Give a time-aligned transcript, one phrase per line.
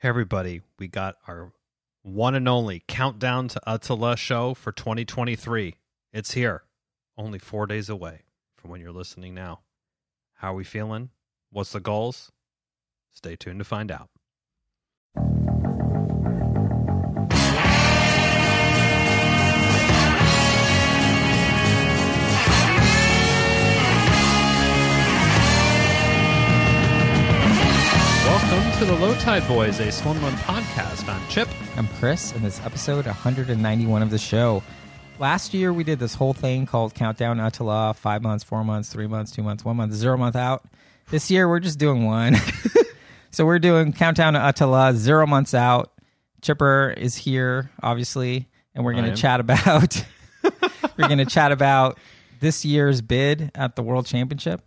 [0.00, 1.50] Hey, everybody, we got our
[2.02, 5.74] one and only Countdown to ÖTILLÖ show for 2023.
[6.12, 6.62] It's here,
[7.16, 8.20] only four days away
[8.54, 9.62] from when you're listening now.
[10.34, 11.10] How are we feeling?
[11.50, 12.30] What's the goals?
[13.10, 14.08] Stay tuned to find out.
[28.78, 31.08] To the Löw Tide Böyz, a Swim Run podcast.
[31.08, 31.48] I'm Chip.
[31.76, 34.62] I'm Chris, and this episode 191 of the show.
[35.18, 39.08] Last year, we did this whole thing called Countdown ÖTILLÖ five months, four months, three
[39.08, 40.64] months, two months, one month, zero month out.
[41.10, 42.36] This year, we're just doing one.
[43.32, 45.92] so we're doing Countdown to ÖTILLÖ, zero months out.
[46.40, 50.04] Chipper is here, obviously, and we're going to chat about
[50.96, 51.98] we're going to chat about
[52.38, 54.62] this year's bid at the World Championship.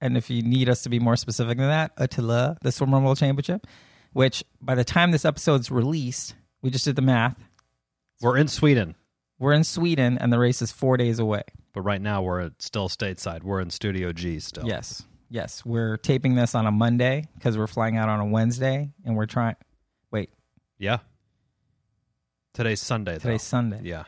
[0.00, 3.18] And if you need us to be more specific than that, ÖTILLÖ, the Swim World
[3.18, 3.66] Championship,
[4.12, 7.36] which by the time this episode's released, we just did the math.
[8.22, 8.94] We're in Sweden,
[9.38, 11.42] We're in Sweden, and the race is four days away.
[11.72, 13.42] but right now we're still stateside.
[13.42, 14.66] We're in Studio G still.
[14.66, 15.64] Yes, yes.
[15.64, 19.26] We're taping this on a Monday because we're flying out on a Wednesday, and we're
[19.26, 19.56] trying.
[20.10, 20.30] Wait,
[20.78, 20.98] Yeah.
[22.52, 23.18] Today's Sunday, though.
[23.20, 23.80] today's Sunday.
[23.84, 24.04] Yeah.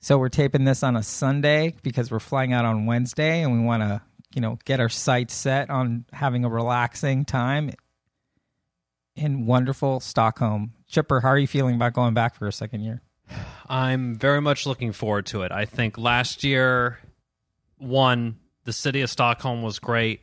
[0.00, 3.60] So we're taping this on a Sunday because we're flying out on Wednesday, and we
[3.64, 4.02] want to,
[4.34, 7.70] you know, get our sights set on having a relaxing time
[9.16, 10.72] in wonderful Stockholm.
[10.88, 13.02] Chipper, how are you feeling about going back for a second year?
[13.68, 15.52] I'm very much looking forward to it.
[15.52, 16.98] I think last year,
[17.78, 20.20] one, the city of Stockholm was great.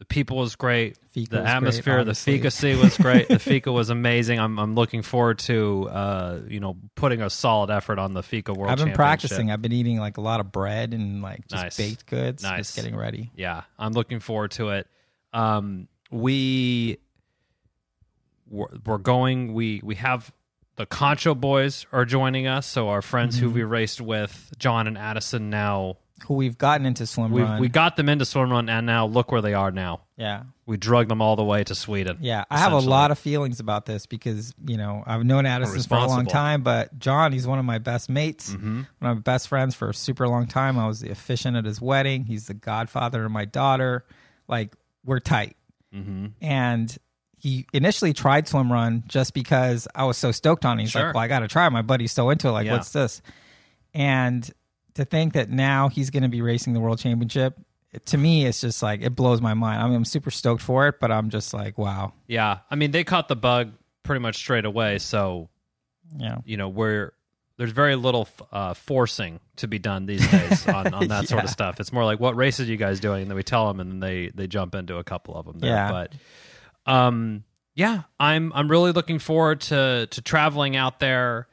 [0.00, 0.98] The people was great.
[1.12, 2.32] The was great, atmosphere, the obviously.
[2.38, 3.28] fika sea was great.
[3.28, 4.40] the fika was amazing.
[4.40, 8.52] I'm I'm looking forward to uh you know putting a solid effort on the fika
[8.52, 8.72] world.
[8.72, 9.50] I've been practicing.
[9.52, 11.76] I've been eating like a lot of bread and like just Nice.
[11.76, 12.42] baked goods.
[12.42, 12.58] Nice.
[12.58, 13.30] Just getting ready.
[13.36, 14.88] Yeah, I'm looking forward to it.
[15.32, 16.98] Um, we
[18.48, 19.54] we're, we're going.
[19.54, 20.32] We we have
[20.76, 22.66] the Concho boys are joining us.
[22.66, 23.44] So our friends Mm-hmm.
[23.46, 25.50] who we raced with, John and Addison.
[25.50, 27.60] Now Who we've gotten into swim we run.
[27.60, 30.02] we got them into swim run, and now look where they are now.
[30.16, 30.44] yeah.
[30.66, 32.16] We drug them all the way to Sweden.
[32.22, 35.82] Yeah, I have a lot of feelings about this because you know I've known Addison
[35.82, 38.82] for a long time, but John, he's one of my best mates, Mm-hmm.
[39.00, 40.78] one of my best friends for a super long time.
[40.78, 42.24] I was the officiant at his wedding.
[42.24, 44.06] He's the godfather of my daughter.
[44.48, 45.56] Like we're tight,
[45.94, 46.26] Mm-hmm.
[46.40, 46.96] and
[47.36, 50.78] he initially tried swim run just because I was so stoked on.
[50.78, 50.84] it.
[50.84, 51.06] He's Sure.
[51.08, 52.52] like, "Well, I got to try." My buddy's so into it.
[52.52, 52.72] Like, Yeah.
[52.72, 53.20] what's this?
[53.92, 54.48] And
[54.94, 57.58] to think that now he's going to be racing the world championship.
[58.06, 59.80] To me, it's just like it blows my mind.
[59.80, 62.90] I mean, I'm super stoked for it, but I'm just like, wow, Yeah, I mean
[62.90, 63.72] they caught the bug
[64.02, 64.98] pretty much straight away.
[64.98, 65.48] So
[66.18, 66.38] yeah.
[66.44, 67.12] you know we're
[67.56, 71.50] there's very little uh, forcing to be done these days on, on that sort of
[71.50, 71.78] stuff.
[71.78, 73.92] It's more like what races are you guys doing, and then we tell them, and
[73.92, 75.60] then they they jump into a couple of them.
[75.60, 75.70] There.
[75.70, 75.90] Yeah.
[75.90, 77.44] but um,
[77.74, 81.48] yeah, I'm I'm really looking forward to to traveling out there.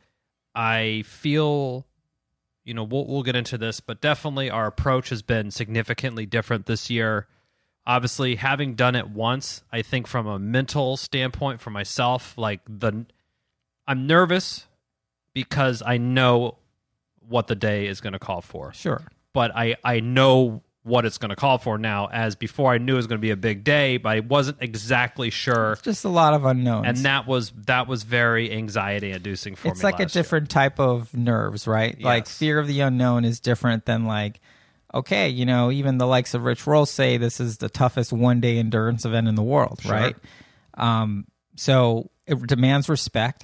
[0.53, 1.87] I feel,
[2.63, 6.65] you know, we'll we'll get into this, but definitely our approach has been significantly different
[6.65, 7.27] this year.
[7.85, 13.05] Obviously, having done it once, I think from a mental standpoint for myself, like the
[13.87, 14.67] I'm nervous
[15.33, 16.57] because I know
[17.27, 18.73] what the day is going to call for.
[18.73, 19.01] Sure.
[19.33, 22.93] But I I know what it's going to call for now as before I knew
[22.93, 25.77] it was going to be a big day, but I wasn't exactly sure.
[25.83, 26.87] Just a lot of unknowns.
[26.87, 29.77] And that was that was very anxiety inducing for it's me.
[29.79, 30.23] It's like a last year.
[30.23, 32.01] different type of nerves, right?
[32.01, 34.39] Like fear of the unknown is different than like,
[34.93, 38.41] okay, you know, even the likes of Rich Roll say this is the toughest one
[38.41, 39.91] day endurance event in the world, Sure.
[39.91, 40.15] right?
[40.73, 43.43] Um, so it demands respect.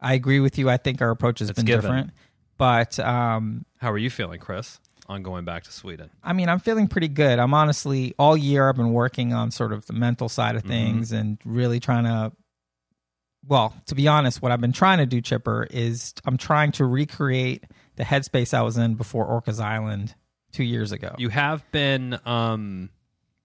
[0.00, 0.68] I agree with you.
[0.68, 1.82] I think our approach has It's been given.
[1.82, 2.10] different.
[2.58, 6.10] But um, How are you feeling, Chris, on going back to Sweden?
[6.22, 7.38] I mean, I'm feeling pretty good.
[7.38, 10.56] I'm honestly all year I've been working on sort of the mental side Mm-hmm.
[10.66, 12.32] of things and really trying to.
[13.48, 16.84] Well, to be honest, what I've been trying to do, Chipper, is I'm trying to
[16.84, 17.64] recreate
[17.94, 20.14] the headspace I was in before Orcas Island
[20.52, 21.14] two years ago.
[21.18, 22.90] You have been um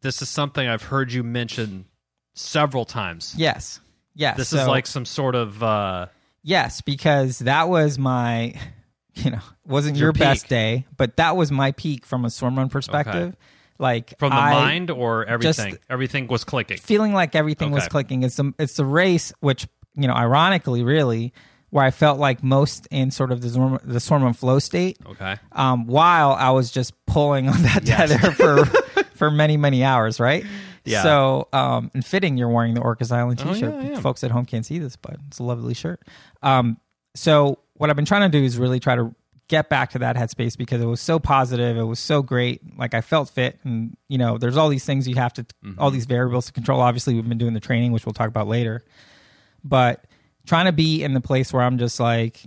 [0.02, 1.86] this is something I've heard you mention
[2.34, 3.36] several times.
[3.38, 3.80] yes,
[4.16, 4.38] yes.
[4.38, 6.08] This is like some sort of uh
[6.42, 8.56] yes, because that was my,
[9.16, 12.58] you know, wasn't Your your, best day, but that was my peak from a swim
[12.58, 13.36] run perspective.
[13.80, 15.78] Like from the I- mind or everything.
[15.90, 16.78] everything was clicking.
[16.78, 18.22] feeling like everything was clicking.
[18.24, 21.34] It's the it's the race, which you know, ironically, really,
[21.72, 25.36] where I felt like most in sort of the swim, the and flow state, Okay.
[25.54, 28.10] um, while I was just pulling on that Yes.
[28.12, 28.66] tether for
[29.16, 30.46] for many many hours, right?
[30.86, 31.02] Yeah.
[31.04, 33.84] So, um, and fitting, you're wearing the Orcas Island Oh, T-shirt.
[33.84, 34.02] yeah, I.
[34.02, 36.02] Folks at home can't see this, but it's a lovely shirt.
[36.44, 36.78] Um,
[37.16, 39.16] so what I've been trying to do is really try to
[39.48, 41.78] get back to that headspace because it was so positive.
[41.78, 42.62] It was so great.
[42.78, 45.72] Like I felt fit, and you know, there's all these things you have to, all
[45.72, 45.94] mm-hmm.
[45.96, 46.80] these variables to control.
[46.80, 48.84] Obviously, we've been doing the training, which we'll talk about later,
[49.64, 50.06] but
[50.46, 52.46] trying to be in the place where I'm just like,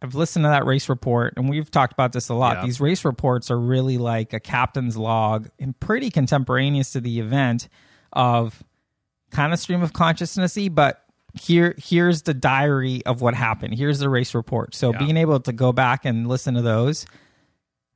[0.00, 2.58] I've listened to that race report, and we've talked about this a lot.
[2.58, 2.66] Yeah.
[2.66, 7.66] These race reports are really like a captain's log and pretty contemporaneous to the event
[8.12, 8.62] of
[9.32, 11.04] kind of stream of consciousnessy, but
[11.34, 13.74] here here's the diary of what happened.
[13.74, 14.74] Here's the race report.
[14.74, 14.98] So Yeah.
[14.98, 17.06] being able to go back and listen to those,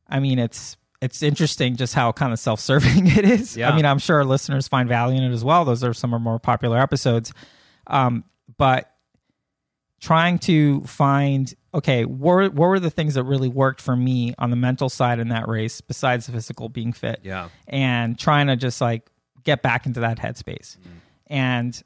[0.09, 3.57] I mean, it's it's interesting just how kind of self-serving it is.
[3.57, 3.71] Yeah.
[3.71, 5.65] I mean, I'm sure our listeners find value in it as well.
[5.65, 7.33] Those are some of our more popular episodes.
[7.89, 8.23] Um,
[8.57, 8.89] but
[10.01, 14.51] trying to find okay, what, what were the things that really worked for me on
[14.51, 17.21] the mental side in that race besides the physical being fit?
[17.23, 17.49] Yeah.
[17.67, 19.09] and trying to just like
[19.43, 20.77] get back into that headspace.
[20.77, 20.99] Mm-hmm.
[21.29, 21.83] And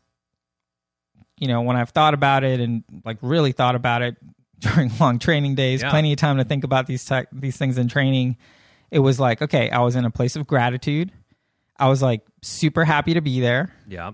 [1.38, 4.16] you know, when I've thought about it and like really thought about it
[4.60, 5.90] during long training days, Yeah.
[5.90, 8.36] plenty of time to think about these ty- these things in training,
[8.90, 11.12] it was like, okay, I was in a place of gratitude.
[11.78, 13.72] I was like super happy to be there.
[13.88, 14.12] Yeah.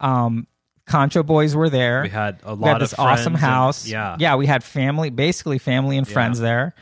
[0.00, 0.46] Um
[0.86, 2.02] Concho boys were there.
[2.02, 3.86] We had a lot We had of this awesome friends and- house.
[3.88, 4.16] yeah.
[4.18, 6.74] yeah, we had family, basically family and friends there.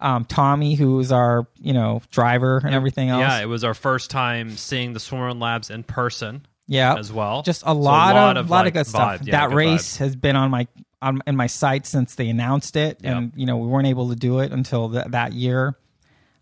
[0.00, 3.20] Um, Tommy, who was our you know driver and everything else.
[3.20, 7.42] Yeah, it was our first time seeing the Swarm Labs in person yeah, as well.
[7.42, 9.20] just a So lot, of, lot like, of good stuff.
[9.22, 9.98] Yeah, that good race vibe.
[9.98, 10.66] has been on my
[11.00, 13.16] on in my sights since they announced it, Yep.
[13.16, 15.76] and you know we weren't able to do it until th- that year.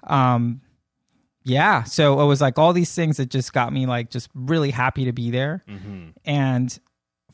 [0.05, 0.61] Um,
[1.44, 4.71] yeah, so it was like all these things that just got me like just really
[4.71, 6.09] happy to be there, Mm-hmm.
[6.25, 6.79] and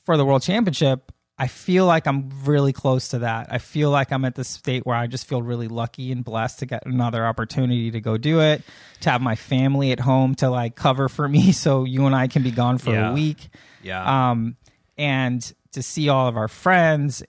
[0.05, 1.11] for the world championship.
[1.39, 3.49] I feel like I'm really close to that.
[3.51, 6.61] I feel like I'm at the state where I just feel really lucky and blessed
[6.61, 8.63] to get another opportunity to go do it,
[9.03, 12.27] to have my family at home to like cover for me so you and I
[12.29, 13.11] can be gone for Yeah.
[13.11, 13.49] a week
[13.83, 14.31] Yeah.
[14.31, 14.57] um,
[14.97, 15.43] and
[15.73, 17.23] to see all of our friends.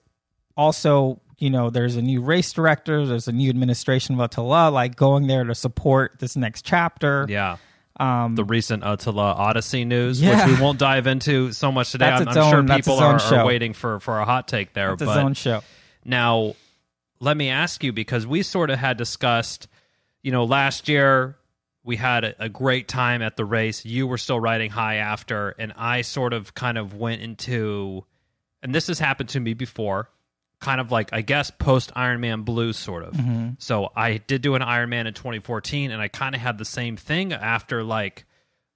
[0.56, 4.96] Also, you know, there's a new race director, there's a new administration of ÖTILLÖ, like
[4.96, 7.26] going there to support this next chapter.
[7.28, 7.58] yeah.
[7.98, 10.46] Um, The recent ÖTILLÖ Odyssey news, Yeah.
[10.46, 12.06] which we won't dive into so much today.
[12.10, 14.72] That's I'm, I'm sure own- that's people are, are waiting for, for a hot take
[14.72, 14.92] there.
[14.92, 15.62] it's but show.
[16.04, 16.54] Now,
[17.20, 19.66] let me ask you because we sort of had discussed,
[20.22, 21.36] you know, last year
[21.84, 23.84] we had a, a great time at the race.
[23.84, 28.04] You were still riding high after, and I sort of kind of went into,
[28.62, 30.08] and this has happened to me before,
[30.60, 33.14] kind of like, I guess, post Ironman blues, sort of.
[33.14, 33.50] Mm-hmm.
[33.58, 36.96] So I did do an Ironman in 2014, and I kind of had the same
[36.96, 38.24] thing after, like,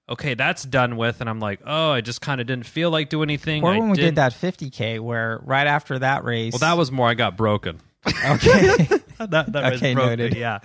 [0.09, 1.19] okay, that's done with.
[1.21, 3.63] And I'm like, oh, I just kind of didn't feel like doing anything.
[3.63, 6.53] Or I when we did didn't- that 50K, where right after that race.
[6.53, 7.79] Well, that was more I got broken.
[8.07, 8.75] okay.
[9.19, 10.33] that, that Okay, noted.
[10.33, 10.59] me, Yeah.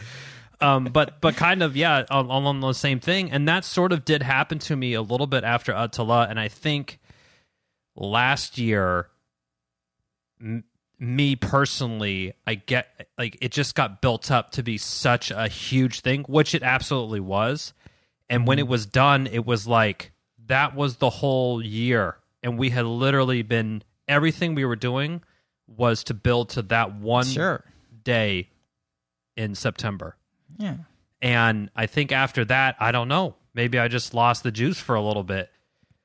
[0.61, 4.05] Um, but but kind of yeah on, on the same thing, and that sort of
[4.05, 6.99] did happen to me a little bit after ÖTILLÖ, and I think
[7.95, 9.07] last year,
[10.99, 16.01] me personally, I get like it just got built up to be such a huge
[16.01, 17.73] thing, which it absolutely was,
[18.29, 18.71] and when it Mm-hmm.
[18.71, 20.13] was done, it was like
[20.47, 25.23] that was the whole year, and we had literally been everything we were doing
[25.67, 27.63] was to build to that one sure.
[28.03, 28.49] day
[29.37, 30.17] in September.
[30.57, 30.77] Yeah.
[31.21, 33.35] And I think after that, I don't know.
[33.53, 35.51] Maybe I just lost the juice for a little bit.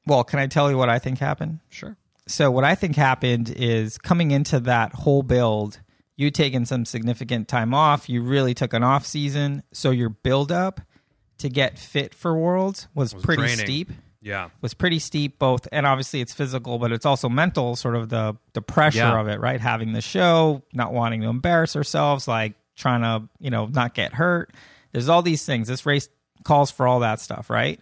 [0.05, 1.59] Well, can I tell you what I think happened?
[1.69, 1.95] Sure.
[2.27, 5.79] So what I think happened is coming into that whole build,
[6.15, 8.07] you taken some significant time off.
[8.09, 10.81] You really took an off season, so your build up
[11.39, 13.57] to get fit for Worlds was, pretty draining.
[13.65, 13.91] steep.
[14.21, 14.49] Yeah.
[14.61, 17.75] Was pretty steep, both, and obviously it's physical, but it's also mental.
[17.75, 19.19] Sort of the the pressure Yeah.
[19.19, 19.59] of it, right?
[19.59, 24.13] Having the show, not wanting to embarrass ourselves, like trying to you know not get
[24.13, 24.53] hurt.
[24.93, 25.67] There's all these things.
[25.67, 26.07] This race
[26.45, 27.81] calls for all that stuff, right?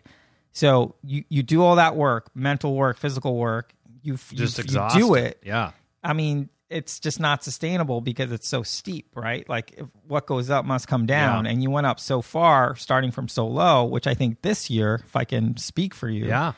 [0.51, 3.73] So you you do all that work, mental work, physical work.
[4.03, 4.99] You Just you, exhausted.
[4.99, 5.41] you do it.
[5.45, 5.71] Yeah.
[6.03, 9.47] I mean, it's just not sustainable because it's so steep, right?
[9.49, 11.51] Like if what goes up must come down, Yeah.
[11.51, 13.85] and you went up so far, starting from so low.
[13.85, 16.53] Which I think this year, if I can speak for you, Yeah.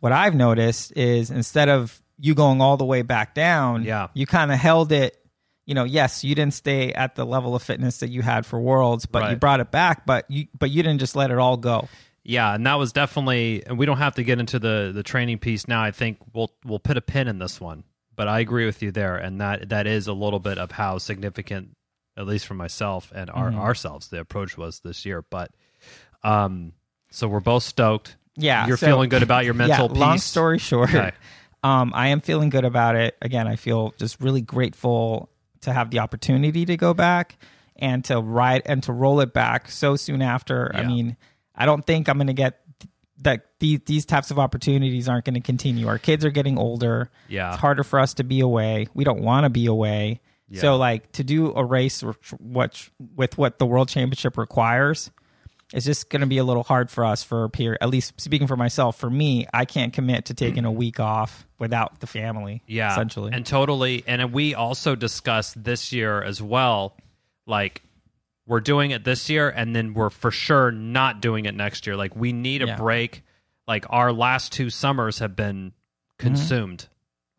[0.00, 4.08] what I've noticed is instead of you going all the way back down, Yeah.
[4.14, 5.18] you kind of held it.
[5.66, 8.60] You know, yes, you didn't stay at the level of fitness that you had for
[8.60, 10.06] Worlds, but you brought it back.
[10.06, 11.88] But you, but you didn't just let it all go.
[12.24, 15.38] Yeah, and that was definitely and we don't have to get into the the training
[15.38, 15.82] piece now.
[15.82, 17.84] I think we'll we'll put a pin in this one.
[18.14, 20.98] But I agree with you there and that that is a little bit of how
[20.98, 21.76] significant
[22.16, 23.58] at least for myself and our Mm-hmm.
[23.58, 25.22] ourselves the approach was this year.
[25.22, 25.50] But
[26.22, 26.72] um
[27.10, 28.16] so we're both stoked.
[28.36, 31.12] Yeah, You're so- feeling good about your mental yeah, Long story short, Okay.
[31.62, 33.16] um, I am feeling good about it.
[33.20, 35.28] Again, I feel just really grateful
[35.62, 37.36] to have the opportunity to go back
[37.76, 40.74] and to ride and to roll it back so soon after.
[40.74, 41.16] I mean,
[41.54, 42.60] I don't think I'm going to get
[43.22, 45.86] that these these types of opportunities aren't going to continue.
[45.86, 47.10] Our kids are getting older.
[47.28, 47.52] Yeah.
[47.52, 48.88] It's harder for us to be away.
[48.94, 50.20] We don't want to be away.
[50.48, 50.60] Yeah.
[50.60, 52.02] So like to do a race
[52.38, 55.10] what with what the world championship requires,
[55.72, 57.78] it's just going to be a little hard for us for a period.
[57.80, 61.46] At least speaking for myself, for me, I can't commit to taking a week off
[61.58, 62.62] without the family.
[62.66, 63.32] Yeah, essentially.
[63.32, 64.04] and totally.
[64.06, 66.96] And we also discussed this year as well.
[67.46, 67.82] Like
[68.46, 71.96] we're doing it this year, and then we're for sure not doing it next year.
[71.96, 72.76] Like we need a Yeah.
[72.76, 73.22] break.
[73.68, 75.72] Like our last two summers have been
[76.18, 76.88] consumed,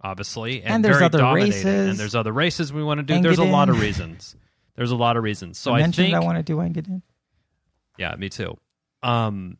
[0.01, 0.73] obviously, and, Mm-hmm.
[0.75, 1.51] And there's very other dominating.
[1.51, 1.89] races.
[1.89, 3.21] And there's other races we want to do.
[3.21, 4.35] There's a lot of reasons.
[4.75, 5.57] There's a lot of reasons.
[5.59, 7.01] So I I think I want to do Engadin.
[7.97, 8.57] Yeah, me too.
[9.03, 9.57] Um,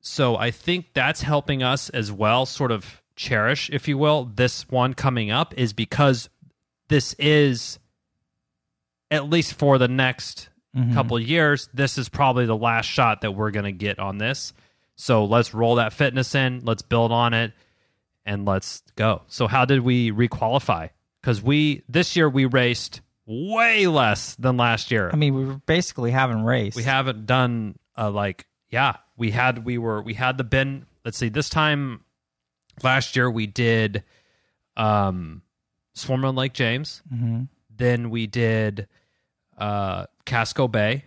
[0.00, 4.68] so I think that's helping us as well, sort of cherish, if you will, this
[4.68, 6.28] one coming up, is because
[6.88, 7.78] this is
[9.10, 10.94] at least for the next Mhm.
[10.94, 11.68] couple of years.
[11.72, 14.52] This is probably the last shot that we're going to get on this.
[14.96, 16.60] So let's roll that fitness in.
[16.64, 17.52] Let's build on it,
[18.24, 19.22] and let's go.
[19.28, 20.90] So how did we requalify?
[21.20, 25.10] Because we this year we raced way less than last year.
[25.12, 26.76] I mean, we were basically haven't raced.
[26.76, 30.86] We haven't done uh, like yeah, we had we were we had the bin.
[31.04, 32.04] Let's see, this time
[32.82, 34.02] last year we did
[34.76, 35.42] um
[35.94, 37.02] Swarm on Lake James.
[37.08, 37.44] hmm
[37.76, 38.88] Then we did
[39.58, 41.04] uh Casco Bay,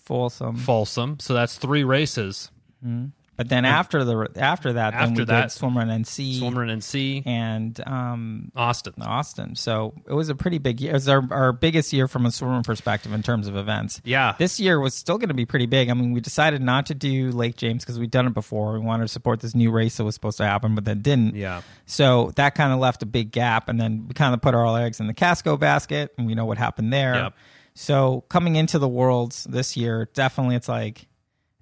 [0.00, 0.56] Folsom.
[0.56, 1.18] Folsom.
[1.20, 2.50] So that's three races.
[2.84, 3.12] Mhm.
[3.34, 6.56] But then after the after that, then After we that, did Swim Run NC Swim
[6.56, 8.92] Run NC, and um, Austin.
[9.00, 9.56] Austin.
[9.56, 10.90] So it was a pretty big year.
[10.90, 14.02] It was our, our biggest year from a swimmer perspective in terms of events.
[14.04, 14.34] Yeah.
[14.38, 15.88] This year was still going to be pretty big.
[15.88, 18.74] I mean, we decided not to do Lake James because we'd done it before.
[18.74, 21.34] We wanted to support this new race that was supposed to happen, but that didn't.
[21.34, 21.62] yeah.
[21.86, 24.78] So that kind of left a big gap, and then we kind of put our
[24.78, 27.14] eggs in the Casco basket, and we know what happened there.
[27.14, 27.34] Yep.
[27.74, 31.06] So coming into the Worlds this year, definitely it's like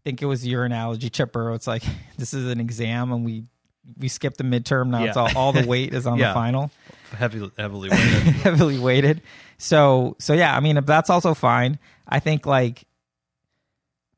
[0.04, 1.52] think it was your analogy, Chipper.
[1.54, 1.83] It's like
[2.19, 3.45] this is an exam, and we
[3.99, 4.88] we skipped the midterm.
[4.88, 6.28] Now it's all, all the weight is on Yeah.
[6.28, 6.71] the final,
[7.12, 8.23] Heavily heavily weighted.
[8.35, 9.23] heavily weighted.
[9.59, 11.78] So so yeah, I mean that's also fine.
[12.07, 12.85] I think like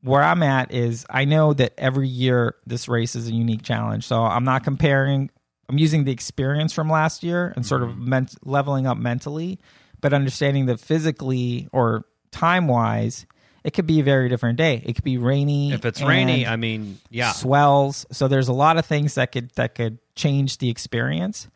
[0.01, 4.05] where I'm at is I know that every year this race is a unique challenge.
[4.05, 5.29] So I'm not comparing.
[5.69, 8.09] I'm using the experience from last year and sort of mm-hmm.
[8.09, 9.59] ment- leveling up mentally,
[10.01, 13.25] but understanding that physically or time wise,
[13.63, 14.81] it could be a very different day.
[14.85, 15.71] It could be rainy.
[15.73, 17.31] if it's rainy, I mean, yeah.
[17.31, 18.05] swells.
[18.11, 21.47] So there's a lot of things that could that could change the experience.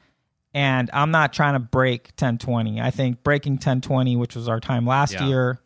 [0.54, 2.82] And I'm not trying to break 1020.
[2.82, 5.28] I think breaking 1020, which was our time last Yeah.
[5.28, 5.60] year,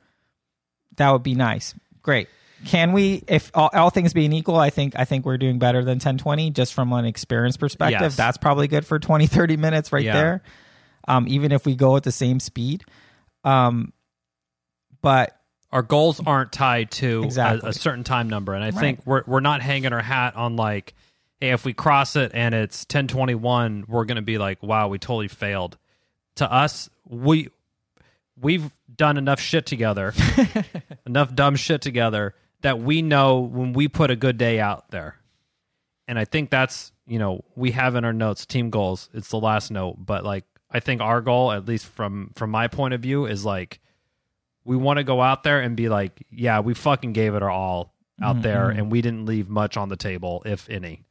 [0.98, 1.74] that would be nice.
[2.02, 2.28] Great.
[2.66, 5.80] Can we, if all, all things being equal, I think I think we're doing better
[5.84, 8.02] than 1020 just from an experience perspective.
[8.02, 8.16] Yes.
[8.16, 10.14] That's probably good for 20, 30 minutes right Yeah.
[10.14, 10.44] there.
[11.08, 12.84] Um, even if we go at the same speed.
[13.44, 13.94] Um,
[15.02, 15.36] but
[15.72, 17.68] our goals aren't tied to Exactly.
[17.68, 18.54] a, a certain time number.
[18.54, 20.94] And i think we're we're not hanging our hat on like
[21.40, 25.00] hey if we cross it and it's 1021 we're going to be like wow we
[25.00, 25.78] totally failed.
[26.36, 27.50] To us we
[28.40, 30.14] we've done enough shit together
[31.06, 35.16] enough dumb shit together that we know when we put a good day out there.
[36.08, 39.10] And i think that's you know we have in our notes team goals.
[39.14, 39.96] It's the last note.
[40.00, 43.44] But like i think our goal at least from from my point of view is
[43.46, 43.80] like
[44.66, 47.50] we want to go out there and be like, yeah, we fucking gave it our
[47.50, 51.04] all out Mm-hmm, there, and we didn't leave much on the table, if any.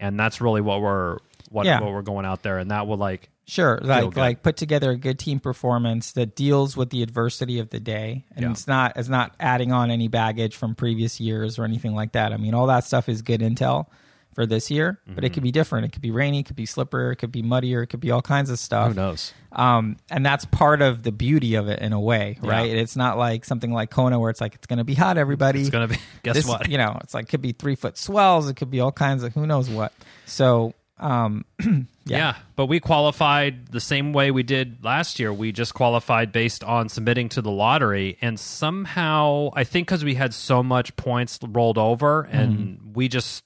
[0.00, 1.18] And that's really what we're
[1.50, 1.80] what Yeah.
[1.80, 4.16] what we're going out there, and that will like Sure, like good.
[4.16, 8.24] like put together a good team performance that deals with the adversity of the day,
[8.34, 8.50] and Yeah.
[8.50, 12.32] it's not it's not adding on any baggage from previous years or anything like that.
[12.32, 13.86] I mean, all that stuff is good intel
[14.36, 15.24] for this year, but Mm-hmm.
[15.24, 15.86] it could be different.
[15.86, 18.12] It could be rainy, it could be slipperier, it could be muddier, it could be
[18.12, 18.88] all kinds of stuff.
[18.88, 19.32] Who knows.
[19.50, 22.70] Um, and that's part of the beauty of it in a way, right?
[22.70, 25.60] It's not like something like Kona where it's like it's going to be hot, everybody.
[25.62, 26.68] It's gonna be guess This- what?
[26.70, 29.32] You know, it's like could be three foot swells, it could be all kinds of
[29.34, 29.92] who knows what.
[30.26, 31.44] So, um,
[32.06, 32.36] Yeah.
[32.54, 35.32] but we qualified the same way we did last year.
[35.32, 40.14] We just qualified based on submitting to the lottery, and somehow I think because we
[40.14, 43.42] had so much points rolled over, and we just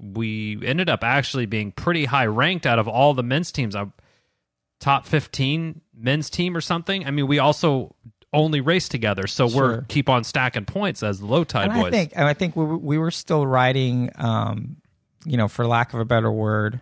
[0.00, 3.76] we ended up actually being pretty high ranked out of all the men's teams.
[3.76, 3.86] I
[4.80, 7.06] top fifteen men's team or something.
[7.06, 7.94] I mean, we also
[8.32, 11.86] only race together, so we're keep on stacking points as the low tide and boys.
[11.86, 14.78] I think, I think we were, we were still riding, um,
[15.24, 16.80] you know, for lack of a better word,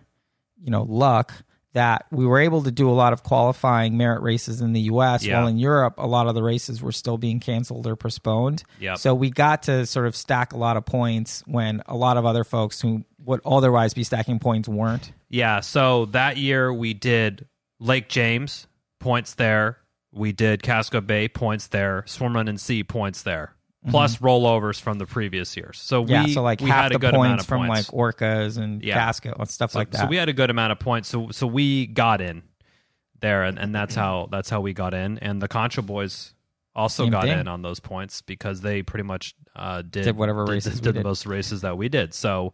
[0.59, 1.31] you know, luck
[1.73, 5.23] that we were able to do a lot of qualifying merit races in the U.S.
[5.23, 5.39] Yeah.
[5.39, 8.63] While in Europe, a lot of the races were still being canceled or postponed.
[8.79, 8.99] Yep.
[8.99, 12.25] So we got to sort of stack a lot of points when a lot of
[12.25, 15.11] other folks who would otherwise be stacking points weren't.
[15.29, 17.47] Yeah, so that year we did
[17.79, 18.67] Lake James
[18.99, 19.79] points there.
[20.11, 22.03] We did Casco Bay points there.
[22.05, 23.55] Swim Run NC points there.
[23.89, 25.77] Plus rollovers from the previous years.
[25.79, 26.11] So Mm-hmm.
[26.11, 27.91] yeah, we so like we half had a the good amount points of from points.
[27.93, 28.93] like orcas and Yeah.
[28.95, 30.01] Casco and stuff so, like that.
[30.01, 31.09] so we had a good amount of points.
[31.09, 32.43] So so we got in
[33.19, 35.17] there, and, and that's how that's how we got in.
[35.19, 36.33] And the Concho boys
[36.75, 37.39] also Same got thing.
[37.39, 40.85] in on those points because they pretty much uh, did Did whatever did, races did,
[40.85, 41.03] we the did.
[41.03, 42.13] most races that we did.
[42.13, 42.53] So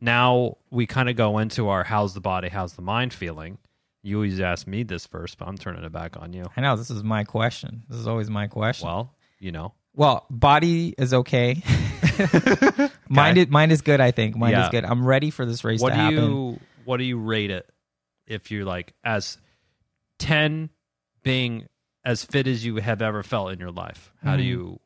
[0.00, 3.58] now we kind of go into our how's the body, how's the mind feeling.
[4.02, 6.44] You always ask me this first, but I'm turning it back on you.
[6.56, 7.84] I know this is my question.
[7.88, 8.86] This is always my question.
[8.86, 11.62] Well, you know, Well, body is okay.
[13.08, 14.00] Mind is mine is good.
[14.00, 14.64] I think mine Yeah.
[14.64, 14.84] is good.
[14.84, 16.16] I'm ready for this race what to do happen.
[16.16, 17.68] you what do you rate it
[18.26, 19.38] if you're like as
[20.18, 20.70] 10
[21.22, 21.66] being
[22.04, 24.46] as fit as you have ever felt in your life how do Mhm.
[24.46, 24.80] you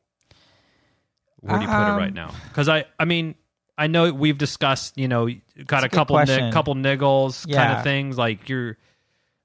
[1.41, 3.35] where do you put it right Um, now because i i mean
[3.77, 5.27] i know we've discussed you know
[5.65, 7.77] got a a good couple ni- couple niggles kind Yeah.
[7.77, 8.77] of things like you're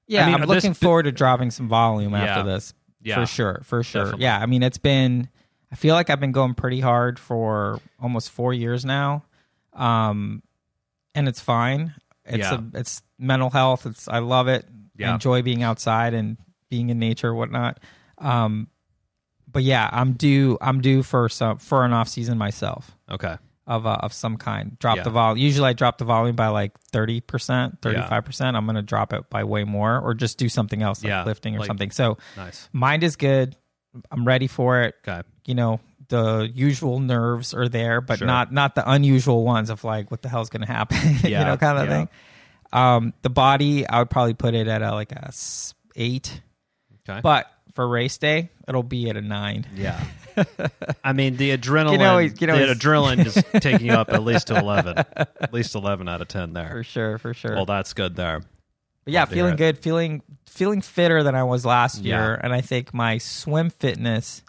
[0.07, 2.23] Yeah, I mean, I'm this- looking forward to dropping some volume Yeah.
[2.23, 2.73] after this.
[3.01, 4.03] yeah For sure, for sure.
[4.05, 4.23] Definitely.
[4.23, 5.29] Yeah, I mean it's been
[5.71, 9.23] I feel like I've been going pretty hard for almost 4 years now.
[9.73, 10.41] Um
[11.13, 11.93] and it's fine.
[12.25, 12.59] It's Yeah.
[12.73, 13.85] a, it's mental health.
[13.85, 14.65] It's I love it.
[14.97, 15.11] Yeah.
[15.11, 16.37] I enjoy being outside and
[16.69, 17.79] being in nature whatnot.
[18.17, 18.67] Um
[19.51, 23.85] but yeah, I'm due I'm due for some for an off season myself okay of
[23.87, 24.77] uh, of some kind.
[24.79, 25.03] Drop Yeah.
[25.03, 25.43] the volume.
[25.43, 28.55] Usually I drop the volume by like 30%, 35%.
[28.55, 31.55] I'm going to drop it by way more or just do something else like lifting
[31.55, 31.89] or like- something.
[31.89, 33.55] So nice mind is good.
[34.11, 34.93] I'm ready for it.
[35.07, 38.27] okay You know, the usual nerves are there, but Sure.
[38.27, 41.57] not not the unusual ones of like what the hell's going to happen, you know,
[41.57, 41.89] kind of yeah.
[41.97, 42.09] thing.
[42.73, 45.31] Um, the body, I would probably put it at a, like a
[45.95, 46.41] eight,
[47.07, 49.65] okay but for race day, it'll be at a nine.
[49.75, 50.03] yeah
[51.03, 54.21] i mean the adrenaline You know, you know, the adrenaline is taking you up at
[54.23, 57.55] least to 11 at least 11 out of 10 there For sure, for sure.
[57.55, 58.41] well that's good there
[59.05, 62.17] But yeah, feeling good, feeling feeling fitter than I was last Yeah.
[62.25, 64.41] year, and I think my swim fitness,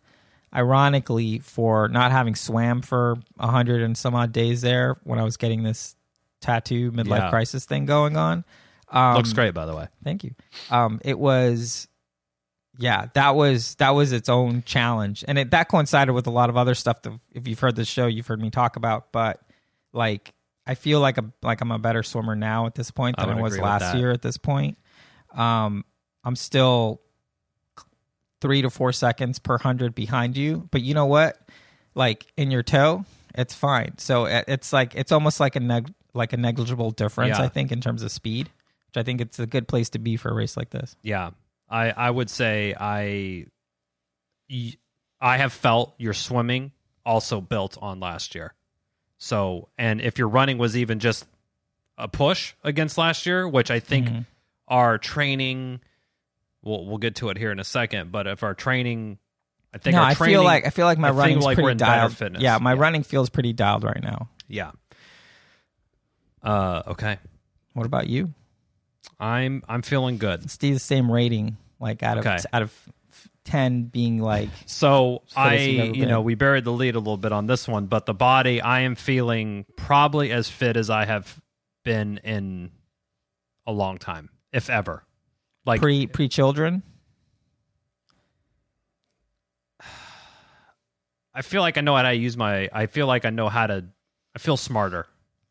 [0.54, 5.22] ironically, for not having swam for a hundred and some odd days there when I
[5.24, 5.94] was getting this
[6.40, 7.30] tattoo midlife Yeah.
[7.30, 8.44] crisis thing going on,
[8.88, 10.34] um, looks great by the way Thank you.
[10.70, 11.88] Um, it was,
[12.78, 16.50] yeah, that was that was its own challenge, and it, that coincided with a lot
[16.50, 19.12] of other stuff that if you've heard this show, you've heard me talk about.
[19.12, 19.40] But
[19.92, 20.32] like,
[20.66, 23.30] I feel like a like I'm a better swimmer now at this point I than
[23.32, 23.98] I, would was agree with last that.
[23.98, 24.76] year at this point.
[25.34, 25.84] Um,
[26.22, 27.00] I'm still
[28.40, 31.38] three to four seconds per hundred behind you, but you know what?
[31.94, 33.98] Like in your toe, it's fine.
[33.98, 37.38] So it's like it's almost like a neg- like a negligible difference.
[37.38, 37.44] Yeah.
[37.44, 38.48] I think in terms of speed,
[38.88, 40.96] which I think it's a good place to be for a race like this.
[41.02, 41.30] Yeah,
[41.70, 43.46] I I would say I
[45.20, 46.72] I have felt your swimming
[47.04, 48.52] also built on last year.
[49.18, 51.26] So, and if your running was even just
[51.96, 54.26] a push against last year, which I think Mhm.
[54.68, 55.80] our training,
[56.66, 58.12] we'll we'll get to it here in a second.
[58.12, 59.18] But if our training,
[59.72, 61.78] I think no, our I training, feel like I feel like my think like pretty
[61.78, 62.14] dialed.
[62.16, 62.42] fitness.
[62.42, 62.80] Yeah, my Yeah.
[62.80, 64.28] running feels pretty dialed right now.
[64.48, 64.72] yeah.
[66.42, 67.18] Uh, okay,
[67.72, 68.32] What about you?
[69.18, 70.42] I'm I'm feeling good.
[70.42, 72.38] Let's do the same rating, like out of Okay.
[72.52, 72.72] out of
[73.44, 77.46] ten being like So I, you've know, we buried the lead a little bit on
[77.46, 81.40] this one, but the body, I am feeling probably as fit as I have
[81.84, 82.70] been in
[83.66, 85.02] a long time, if ever.
[85.66, 86.82] Like, pre pre children.
[91.34, 92.68] I feel like I know how to use my.
[92.72, 93.84] I feel like I know how to.
[94.34, 95.06] I feel smarter.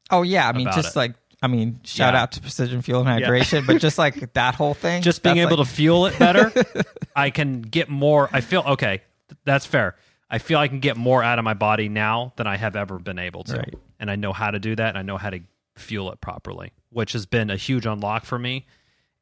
[0.09, 0.99] Oh yeah, I mean just it.
[0.99, 2.21] like I mean shout Yeah.
[2.23, 3.27] out to Precision Fuel and Yeah.
[3.27, 6.51] Hydration, but just like that whole thing, Just being able like- to fuel it better,
[7.15, 8.29] I can get more.
[8.31, 9.01] I feel okay.
[9.43, 9.95] That's fair.
[10.29, 12.97] I feel I can get more out of my body now than I have ever
[12.97, 13.73] been able to, Right.
[13.99, 14.89] and I know how to do that.
[14.89, 15.39] And I know how to
[15.75, 18.65] fuel it properly, which has been a huge unlock for me.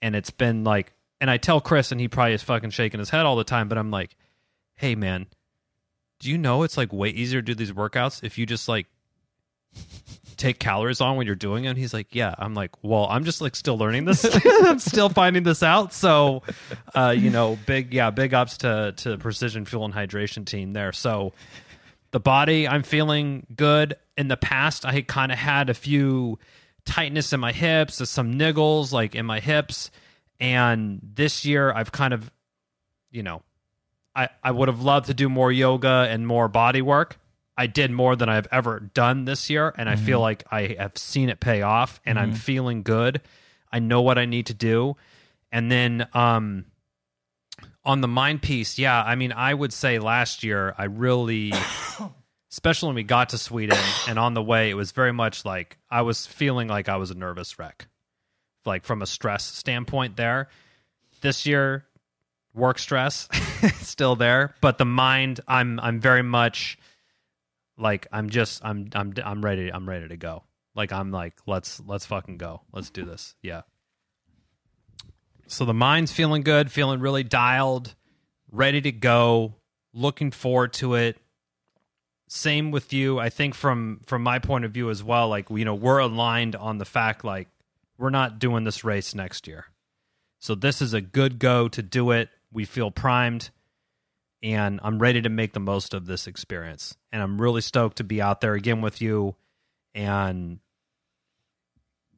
[0.04, 3.10] And it's been like, and I tell Chris, and he probably is fucking shaking his
[3.10, 3.70] head all the time.
[3.70, 4.16] But I'm like,
[4.76, 5.28] hey man,
[6.20, 8.88] do you know it's like way easier to do these workouts if you just like
[10.36, 11.70] take calories on when you're doing it?
[11.70, 12.36] And he's like, yeah.
[12.38, 14.26] I'm like, well, I'm just like still learning this.
[14.46, 15.94] I'm still finding this out.
[15.94, 16.44] So,
[16.94, 20.92] uh, you know, big, yeah, big ups to, to Precision Fuel and Hydration team there.
[20.92, 21.32] So
[22.12, 23.96] the body, I'm feeling good.
[24.18, 26.40] In the past, I kind of had a few
[26.86, 29.92] tightness in my hips, some niggles like in my hips.
[30.40, 32.30] And this year, I've kind of,
[33.12, 33.42] you know,
[34.16, 37.18] I, I would have loved to do more yoga and more body work.
[37.56, 40.98] I did more than I've ever done this year, and I feel like I have
[40.98, 43.22] seen it pay off, and I'm feeling good.
[43.72, 44.96] I know what I need to do,
[45.52, 46.66] and then um,
[47.86, 51.54] on the mind piece, yeah, I mean, I would say last year I really,
[52.54, 55.78] especially when we got to Sweden and on the way, it was very much like
[55.90, 57.88] I was feeling like I was a nervous wreck,
[58.66, 60.16] like from a stress standpoint.
[60.16, 60.50] There,
[61.22, 61.86] this year,
[62.54, 63.28] work stress
[63.82, 66.78] still there, but the mind, I'm I'm very much
[67.78, 70.44] like I'm just I'm I'm I'm ready I'm ready to go.
[70.76, 72.62] Like I'm like let's let's fucking go.
[72.72, 73.36] Let's do this.
[73.42, 73.62] Yeah.
[75.48, 77.96] So the mind's feeling good, feeling really dialed,
[78.52, 79.56] ready to go,
[79.94, 81.18] looking forward to it.
[82.36, 83.20] Same with you.
[83.20, 86.56] I think from from my point of view as well, like you know, we're aligned
[86.56, 87.48] on the fact like
[88.00, 89.68] we're not doing this race next year.
[90.40, 92.30] So this is a good go to do it.
[92.52, 93.52] We feel primed
[94.42, 96.98] and I'm ready to make the most of this experience.
[97.12, 99.36] And I'm really stoked to be out there again with you
[99.94, 100.58] and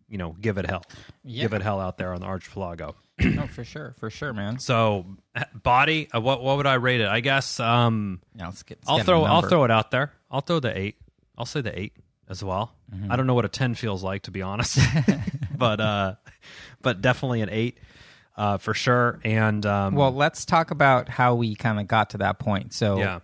[0.08, 0.86] you know, give it hell.
[1.26, 1.42] Yeah.
[1.42, 2.96] Give it hell out there on the Archipelago.
[3.20, 4.60] No, for sure, for sure, man.
[4.60, 5.06] So
[5.54, 7.08] body, uh, what what would I rate it?
[7.08, 8.80] I guess um Now let's get.
[8.80, 10.12] let's I'll get throw I'll throw it out there.
[10.30, 10.96] I'll throw the 8.
[11.38, 11.94] I'll say the 8
[12.30, 12.74] as well.
[12.94, 13.12] Mm-hmm.
[13.12, 14.80] I don't know what a 10 feels like to be honest.
[15.58, 16.16] but uh
[16.82, 17.78] but definitely an 8
[18.38, 22.18] uh for sure and um Well, let's talk about how we kind of got to
[22.20, 22.74] that point.
[22.74, 23.20] So, yeah.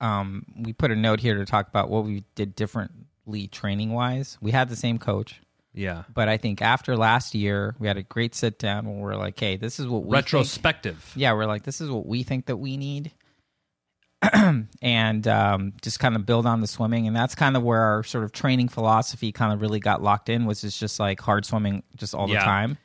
[0.00, 4.36] um, we put a note here to talk about what we did differently training wise.
[4.42, 5.40] We had the same coach,
[5.74, 6.04] Yeah.
[6.12, 9.38] but I think after last year, we had a great sit down where we're like,
[9.40, 11.12] "Hey, this is what we think- Retrospective.
[11.16, 13.12] yeah, we're like, this is what we think that we need.
[14.82, 17.06] and um, just kind of build on the swimming.
[17.06, 20.28] And that's kind of where our sort of training philosophy kind of really got locked
[20.28, 22.78] in, was it's just like hard swimming just all the time.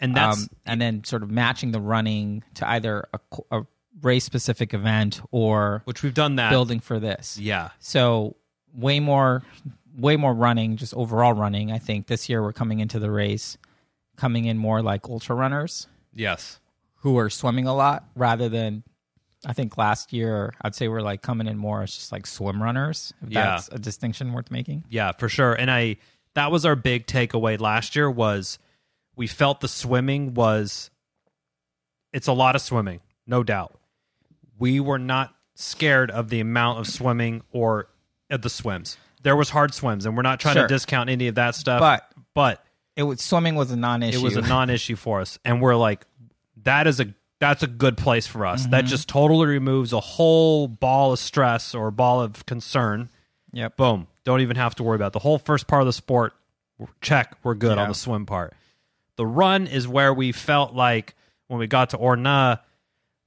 [0.00, 3.18] And that's um, and then sort of matching the running to either a,
[3.50, 3.66] a
[4.02, 6.50] race specific event or which we've done that.
[6.50, 7.38] building for this.
[7.38, 7.70] Yeah.
[7.78, 8.36] So
[8.74, 9.42] way more,
[9.96, 11.70] way more running, just overall running.
[11.72, 13.56] I think this year we're coming into the race,
[14.16, 16.58] coming in more like ultra runners Yes.
[16.96, 18.82] who are swimming a lot rather than
[19.46, 22.62] I think last year I'd say we're like coming in more as just like swim
[22.62, 23.12] runners.
[23.22, 23.44] If Yeah.
[23.56, 24.84] that's a distinction worth making.
[24.88, 25.52] Yeah, for sure.
[25.52, 25.96] And I
[26.34, 28.58] that was our big takeaway last year was
[29.16, 30.90] we felt the swimming was
[32.12, 33.78] it's a lot of swimming, no doubt.
[34.58, 37.88] We were not scared of the amount of swimming or
[38.30, 38.96] of the swims.
[39.24, 40.68] There was hard swims and we're not trying Sure.
[40.68, 41.80] to discount any of that stuff.
[41.80, 44.18] But but it was swimming was a non-issue.
[44.18, 46.06] it was a non-issue for us and we're like
[46.62, 48.64] that is a that's a good place for us.
[48.66, 48.86] That mm-hmm.
[48.86, 53.10] just totally removes a whole ball of stress or ball of concern
[53.52, 53.76] yep.
[53.76, 55.12] boom don't even have to worry about it.
[55.14, 56.32] the whole first part of the sport
[57.00, 57.82] check we're good Yeah.
[57.82, 58.54] on the swim part
[59.16, 61.14] the run is where we felt like
[61.48, 62.58] when we got to Ornö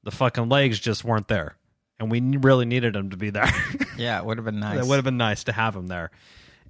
[0.03, 1.56] the fucking legs just weren't there
[1.99, 3.49] and we really needed them to be there.
[3.97, 4.77] Yeah, it would have been nice.
[4.79, 6.11] it would have been nice to have them there.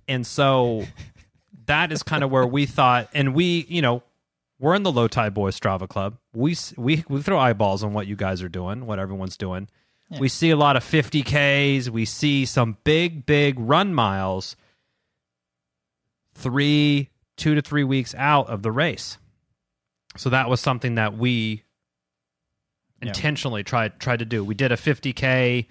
[0.07, 0.85] And so
[1.65, 4.01] that is kind of where we thought and we you know
[4.59, 6.17] we're in the Löw Tide Böyz strava club.
[6.33, 9.67] We we we throw eyeballs on what you guys are doing what everyone's doing.
[10.21, 14.55] We see a lot of 50ks we see some big big run miles
[16.33, 19.17] three two to three weeks out of the race.
[20.15, 21.63] So that was something that we
[23.01, 23.09] Yeah.
[23.09, 25.67] intentionally tried tried to do we did a 50k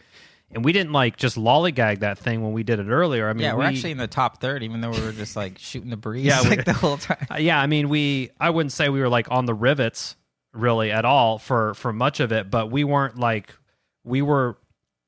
[0.52, 3.42] and we didn't like just lollygag that thing when we did it earlier i mean
[3.42, 5.90] yeah, we're we- actually in the top third, even though we were just like shooting
[5.90, 7.26] the breeze Yeah, we- the whole time.
[7.40, 10.14] Yeah, I mean, we I wouldn't say we were like on the rivets
[10.52, 13.52] really at all for for much of it, but we weren't like
[14.04, 14.56] we were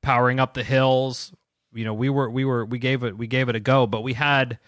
[0.02, 1.32] powering up the hills.
[1.72, 4.02] You know, we were we were we gave it we gave it a go, but
[4.02, 4.58] we had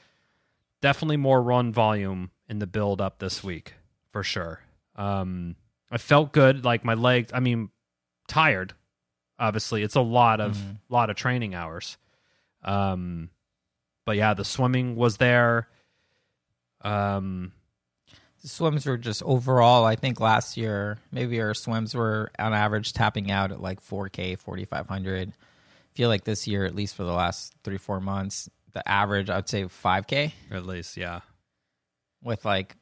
[0.80, 3.74] definitely more run volume in the build up this week
[4.12, 4.60] for sure.
[4.96, 5.56] Um
[5.90, 7.70] I felt good, like my legs, I mean,
[8.28, 8.74] tired.
[9.38, 10.56] Obviously, it's a lot of
[10.88, 11.96] lot of training hours.
[12.62, 13.30] Um
[14.06, 15.68] but yeah, the swimming was there.
[16.82, 17.52] Um
[18.42, 19.84] The swims were just overall.
[19.84, 24.38] I think last year maybe our swims were on average tapping out at like 4K,
[24.38, 25.32] 4,500.
[25.94, 29.48] Feel like this year, at least for the last three four months, the average I'd
[29.48, 31.20] say 5K At least, yeah.
[32.22, 32.76] with like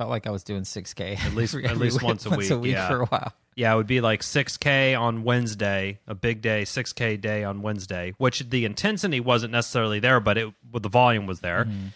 [0.00, 2.54] felt like I was doing 6K At least- every- at least once a once a
[2.56, 2.88] week, week yeah.
[2.88, 3.34] for a while.
[3.54, 8.14] Yeah, it would be like 6K on Wednesday, a big day, 6K day on Wednesday,
[8.16, 11.64] which the intensity wasn't necessarily there, but it the volume was there.
[11.66, 11.86] Mm-hmm.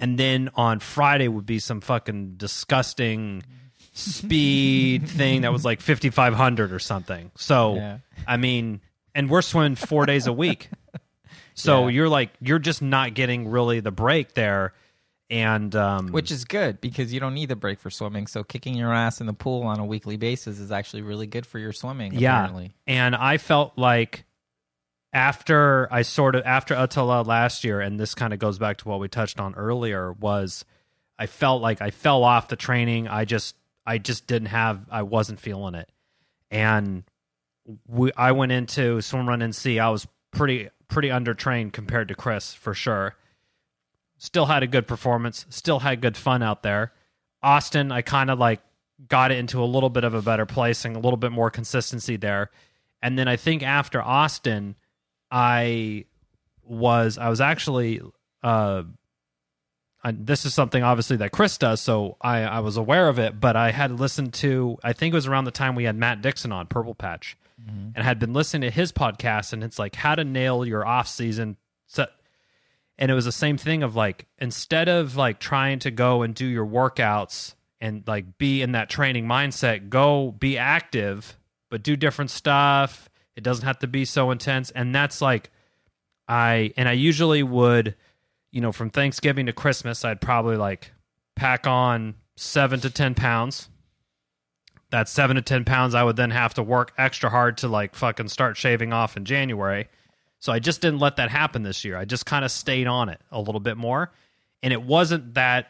[0.00, 3.44] And then on Friday would be some fucking disgusting
[3.92, 7.30] speed thing that was like 5500 or something.
[7.36, 7.98] So, Yeah.
[8.26, 8.80] I mean,
[9.14, 10.68] and we're swimming 4 days a week.
[11.54, 11.94] So Yeah.
[11.94, 14.72] you're like you're just not getting really the break there
[15.32, 18.26] and um Which is good because you don't need the break for swimming.
[18.28, 21.46] So kicking your ass in the pool on a weekly basis is actually really good
[21.46, 22.12] for your swimming.
[22.12, 22.72] yeah Apparently.
[22.86, 24.24] and i felt like
[25.12, 28.88] after i sort of after ÖTILLÖ last year and this kind of goes back to
[28.88, 30.64] what we touched on earlier was
[31.18, 35.02] i felt like i fell off the training i just i just didn't have i
[35.02, 35.90] wasn't feeling it
[36.50, 37.04] and
[37.86, 42.54] we i went into swim run NC i was pretty pretty undertrained compared to chris
[42.54, 43.14] for sure
[44.22, 46.92] still had a good performance still had good fun out there
[47.42, 48.60] austin i kind of like
[49.08, 51.50] got it into a little bit of a better place and a little bit more
[51.50, 52.48] consistency there
[53.02, 54.76] and then i think after austin
[55.32, 56.04] i
[56.64, 58.00] was i was actually
[58.44, 58.84] uh
[60.04, 63.38] I, this is something obviously that Chris does, so I, I was aware of it.
[63.38, 66.22] But I had listened to, I think it was around the time we had Matt
[66.22, 67.36] Dixon on Purple Patch,
[67.94, 71.06] and had been listening to his podcast, and it's like how to nail your off
[71.06, 71.56] season.
[71.86, 72.06] So,
[72.98, 76.34] and it was the same thing of like instead of like trying to go and
[76.34, 81.36] do your workouts and like be in that training mindset, go be active,
[81.70, 83.08] but do different stuff.
[83.34, 85.50] It doesn't have to be so intense, and that's like
[86.28, 87.96] I and I usually would,
[88.52, 90.92] you know, from Thanksgiving to Christmas, I'd probably like
[91.34, 93.68] pack on seven to ten pounds.
[94.90, 97.94] That seven to ten pounds, I would then have to work extra hard to like
[97.94, 99.88] fucking start shaving off in January.
[100.42, 101.96] So I just didn't let that happen this year.
[101.96, 104.10] I just kind of stayed on it a little bit more,
[104.60, 105.68] and it wasn't that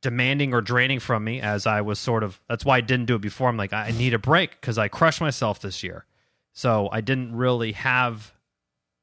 [0.00, 2.40] demanding or draining from me as I was sort of.
[2.48, 3.50] That's why I didn't do it before.
[3.50, 6.06] I'm like, I need a break because I crushed myself this year.
[6.54, 8.32] So I didn't really have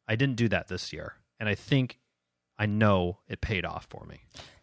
[0.07, 1.99] I didn't do that this year, and I think
[2.57, 4.21] I know it paid off for me.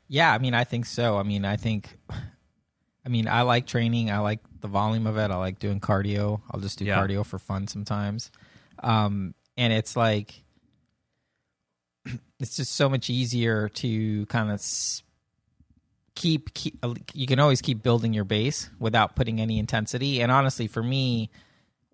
[0.09, 1.17] Yeah, I mean, I think so.
[1.17, 4.11] I mean, I think, I mean, I like training.
[4.11, 5.31] I like the volume of it.
[5.31, 6.41] I like doing cardio.
[6.51, 6.99] I'll just do Yeah.
[6.99, 8.33] cardio for fun sometimes.
[8.83, 10.43] Um, and it's like,
[12.41, 14.65] it's just so much easier to kind of
[16.15, 20.23] keep, keep, you can always keep building your base without putting any intensity.
[20.23, 21.31] And honestly, for me,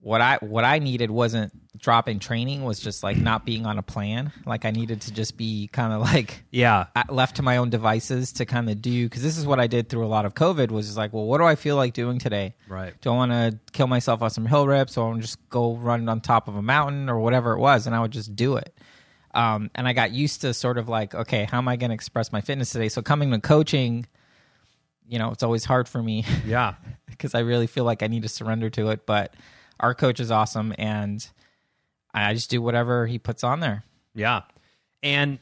[0.01, 3.83] what I what I needed wasn't dropping training was just like not being on a
[3.83, 4.33] plan.
[4.47, 8.33] Like I needed to just be kind of like Yeah, left to my own devices
[8.35, 10.71] to kind of do because this is what I did through a lot of COVID
[10.71, 12.55] was just like, well, what do I feel like doing today?
[12.69, 12.95] right.
[13.01, 15.49] Do I want to kill myself on some hill reps or I want to just
[15.51, 17.87] go run on top of a mountain or whatever it was?
[17.87, 18.75] And I would just do it.
[19.35, 21.95] Um, and I got used to sort of like, okay, how am I going to
[21.95, 22.89] express my fitness today?
[22.89, 24.07] So coming to coaching,
[25.07, 26.75] you know, it's always hard for me Yeah,
[27.07, 29.05] because I really feel like I need to surrender to it.
[29.05, 29.35] But
[29.81, 31.27] our coach is awesome and
[32.15, 33.85] I just do whatever he puts on there.
[34.15, 34.43] yeah,
[35.03, 35.39] and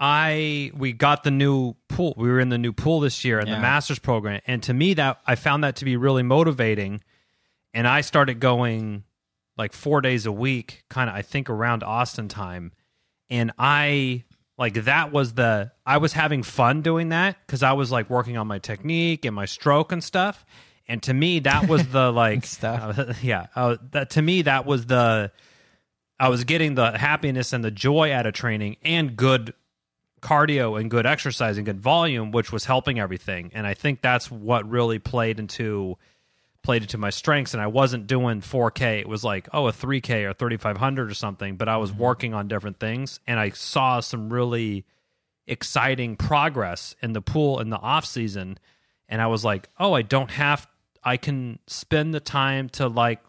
[0.00, 2.14] I we got the new pool.
[2.16, 3.54] We were in the new pool this year in Yeah.
[3.56, 7.00] the masters program, and to me that I found that to be really motivating.
[7.72, 9.04] And I started going
[9.56, 12.72] like four days a week, kind of I think around Austin time,
[13.30, 14.24] and I
[14.58, 18.36] like that was the I was having fun doing that because I was like working
[18.36, 20.44] on my technique and my stroke and stuff.
[20.86, 22.98] And to me, that was the like Stuff.
[22.98, 23.46] uh, yeah.
[23.54, 25.30] Uh, that to me, that was the
[26.18, 29.54] I was getting the happiness and the joy out of training and good
[30.20, 33.50] cardio and good exercise and good volume, which was helping everything.
[33.54, 35.98] And I think that's what really played into
[36.62, 37.52] played into my strengths.
[37.52, 39.00] And I wasn't doing 4K.
[39.00, 41.56] It was like oh a 3K or 3500 or something.
[41.56, 44.84] But I was working on different things, and I saw some really
[45.46, 48.58] exciting progress in the pool in the off season.
[49.08, 50.66] And I was like, oh, I don't have.
[51.04, 53.20] I can spend the time to like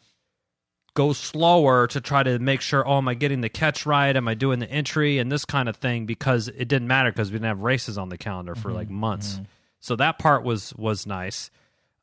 [0.96, 4.16] go slower to try to make sure oh am i getting the catch right?
[4.16, 5.20] Am i doing the entry?
[5.20, 8.10] And this kind of thing because it didn't matter because we didn't have races on
[8.10, 9.40] the calendar for like months.
[9.82, 11.52] so that part was was nice.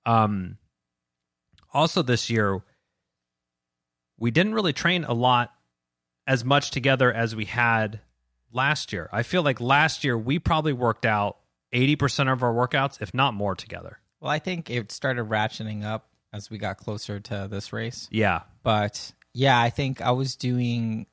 [0.04, 0.58] Um
[1.72, 2.62] also this year
[4.18, 5.52] we didn't really train a lot
[6.26, 8.00] as much together as we had
[8.52, 9.08] last year.
[9.10, 11.38] I feel like last year we probably worked out
[11.72, 16.08] 80% of our workouts if not more together Well, I think it started ratcheting up
[16.32, 18.08] as we got closer to this race.
[18.10, 21.06] yeah But yeah, I think I was doing.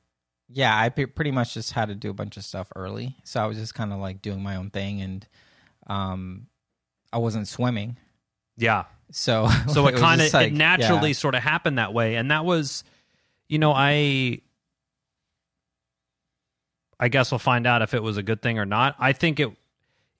[0.48, 3.46] Yeah, I pretty much just had to do a bunch of stuff early, so I
[3.46, 5.26] was just kind of like doing my own thing, and
[5.86, 6.46] um,
[7.12, 7.96] I wasn't swimming,
[8.60, 11.14] yeah so so it, kind of like, it naturally yeah.
[11.14, 12.84] sort of happened that way and that was
[13.48, 14.38] you know i
[17.00, 19.40] i guess we'll find out if it was a good thing or not i think
[19.40, 19.50] it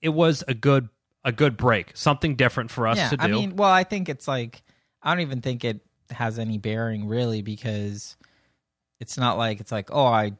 [0.01, 0.89] it was a good
[1.23, 4.09] a good break something different for us yeah, to do I mean, well, I think
[4.09, 4.61] it's like
[5.03, 8.17] I don't even think it has any bearing really because
[8.99, 10.33] it's not like it's like oh I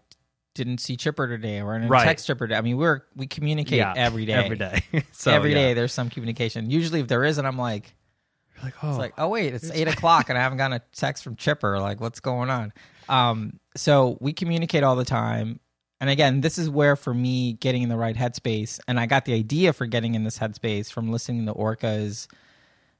[0.53, 2.03] didn't see Chipper today or I didn't Right.
[2.03, 2.47] text Chipper.
[2.47, 2.57] Today.
[2.57, 5.73] I mean, we're we communicate yeah every day, every day so every day yeah.
[5.75, 6.69] There's some communication.
[6.69, 7.93] Usually, if there isn't, I'm like.
[8.61, 11.23] like oh It's like, oh wait, it's eight o'clock and I haven't gotten a text
[11.23, 11.79] from Chipper.
[11.79, 12.73] Like, what's going on?
[13.07, 15.59] Um, so we communicate all the time.
[16.01, 19.25] And again, this is where for me getting in the right headspace, and I got
[19.25, 22.27] the idea for getting in this headspace from listening to Orcas,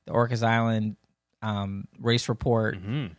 [0.05, 0.95] the Orcas Island
[1.41, 2.79] um, race report.
[2.79, 3.11] Mhm.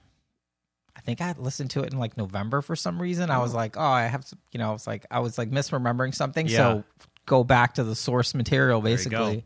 [0.94, 3.28] I think I listened to it in like November for some reason.
[3.28, 5.50] I was like, oh, I have to, you know, I was like, I was like
[5.50, 6.46] misremembering something.
[6.46, 6.56] Yeah.
[6.56, 6.84] So
[7.26, 9.44] go back to the source material basically.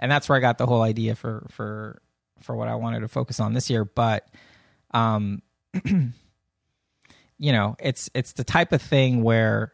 [0.00, 2.02] And that's where I got the whole idea for, for,
[2.40, 3.84] for what I wanted to focus on this year.
[3.84, 4.26] But,
[4.92, 5.42] um,
[7.40, 9.72] you know, it's, it's the type of thing where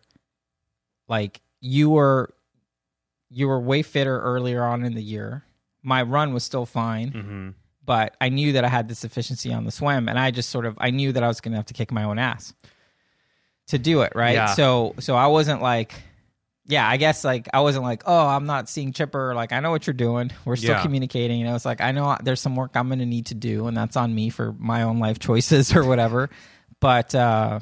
[1.09, 2.33] like you were,
[3.29, 5.45] you were way fitter earlier on in the year.
[5.83, 7.55] My run was still fine Mhm.
[7.85, 10.65] but I knew that I had this efficiency on the swim, and I just sort
[10.67, 12.55] of I knew that I was going to have to kick my own ass
[13.69, 14.35] to do it, right?
[14.35, 14.55] Yeah.
[14.55, 15.93] So so I wasn't like,
[16.67, 19.35] yeah, I guess like I wasn't like, oh, I'm not seeing Chipper.
[19.35, 20.31] Like I know what you're doing.
[20.45, 20.83] We're still Yeah.
[20.83, 21.39] communicating.
[21.41, 23.67] You know, it's like I know there's some work I'm going to need to do,
[23.69, 26.31] and that's on me for my own life choices or whatever.
[26.81, 27.61] But uh,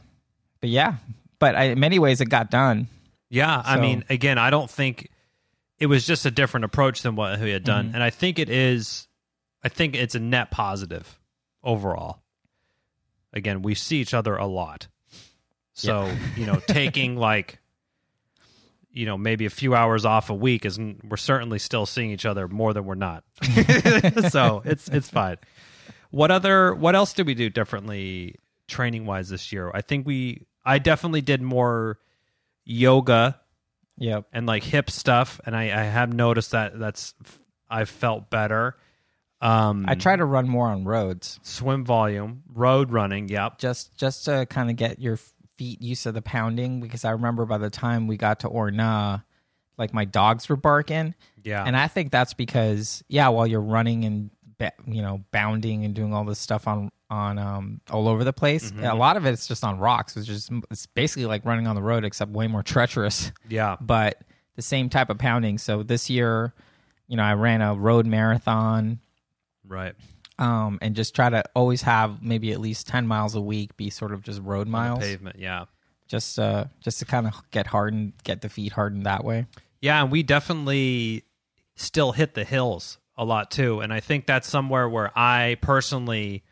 [0.61, 0.95] but yeah,
[1.39, 2.89] but I, in many ways it got done.
[3.31, 5.11] Yeah, I mean, again, I don't think
[5.79, 7.95] it was just a different approach than what he had done, Mhm.
[7.95, 9.09] and I think it is.
[9.63, 11.19] I think it's a net positive
[11.63, 12.23] overall.
[13.33, 14.87] Again, we see each other a lot,
[15.73, 17.59] so you know, taking like
[18.93, 22.27] you know maybe a few hours off a week is we're certainly still seeing each
[22.27, 23.25] other more than we're not.
[24.31, 25.39] so it's it's fine.
[26.11, 28.37] What other what else did we do differently
[28.69, 29.71] training wise this year?
[29.73, 31.99] I think we I definitely did more
[32.65, 33.41] yoga
[33.97, 34.27] Yep.
[34.33, 37.15] and like hip stuff and I, I have noticed that that's
[37.71, 38.77] I've felt better.
[39.41, 43.59] Um I try to run more on roads, swim volume, road running, yep.
[43.59, 45.19] just just to kind of get your
[45.57, 46.81] feet used to the pounding.
[46.81, 49.23] Because I remember by the time we got to Ornö,
[49.79, 51.63] like my dogs were barking, Yeah.
[51.65, 55.95] and I think that's because yeah, while you're running and ba- you know bounding and
[55.95, 58.85] doing all this stuff on on um all over the place, Mm-hmm.
[58.85, 60.17] a lot of it's just on rocks.
[60.17, 63.77] It's just it's basically like running on the road except way more treacherous, yeah.
[63.81, 64.21] but
[64.57, 65.59] the same type of pounding.
[65.59, 66.55] So this year,
[67.09, 69.01] you know, I ran a road marathon
[69.67, 69.95] Right.
[70.39, 73.91] um, and just try to always have maybe at least ten miles a week be
[73.91, 75.65] sort of just road miles, Pavement, yeah.
[76.09, 79.47] just uh, just to kind of get hardened, get the feet hardened that way.
[79.81, 81.25] Yeah, and we definitely
[81.77, 83.81] still hit the hills a lot too.
[83.81, 86.43] And I think that's somewhere where I personally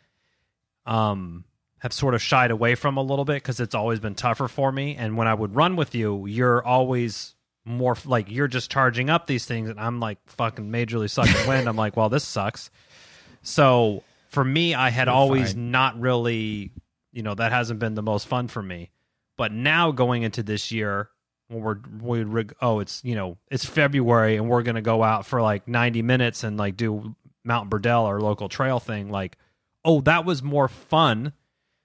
[0.87, 1.45] um
[1.79, 4.71] have sort of shied away from a little bit because it's always been tougher for
[4.71, 4.95] me.
[4.95, 9.27] And when I would run with you, you're always more like you're just charging up
[9.27, 11.69] these things, and I'm like fucking majorly sucking wind.
[11.69, 12.71] I'm like, well, this sucks.
[13.43, 15.71] So for me, I had You're always fine.
[15.73, 16.71] not really,
[17.13, 18.91] you know, that hasn't been the most fun for me.
[19.37, 21.09] But now going into this year,
[21.53, 25.27] when we're we rig- oh it's you know it's February and we're gonna go out
[25.27, 29.37] for like 90 minutes and like do Mount Burdell or local trail thing like
[29.85, 31.33] oh that was more fun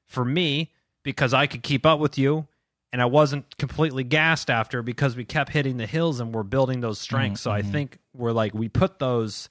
[0.06, 0.72] for me
[1.04, 2.48] because I could keep up with you
[2.94, 6.80] and I wasn't completely gassed after because we kept hitting the hills and we're building
[6.80, 7.72] those strengths so I Mhm.
[7.72, 9.50] think we're like we put those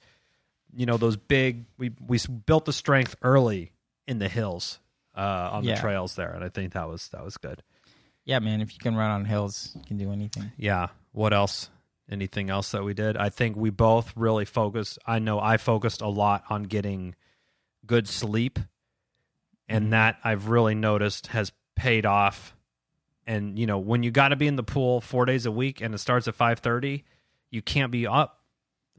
[0.75, 3.71] you know those big we we built the strength early
[4.07, 4.79] in the hills
[5.15, 5.75] uh on Yeah.
[5.75, 7.63] the trails there and I think that was that was good
[8.27, 10.51] Yeah, man, if you can run on hills, you can do anything.
[10.57, 11.69] yeah what else
[12.11, 16.01] anything else that we did i think we both really focused i know i focused
[16.01, 17.13] a lot on getting
[17.85, 18.59] good sleep
[19.67, 19.89] and Mhm.
[19.91, 22.53] that i've really noticed has paid off
[23.25, 25.81] and you know when you got to be in the pool four days a week
[25.81, 27.03] and it starts at 5.30
[27.51, 28.39] you can't be up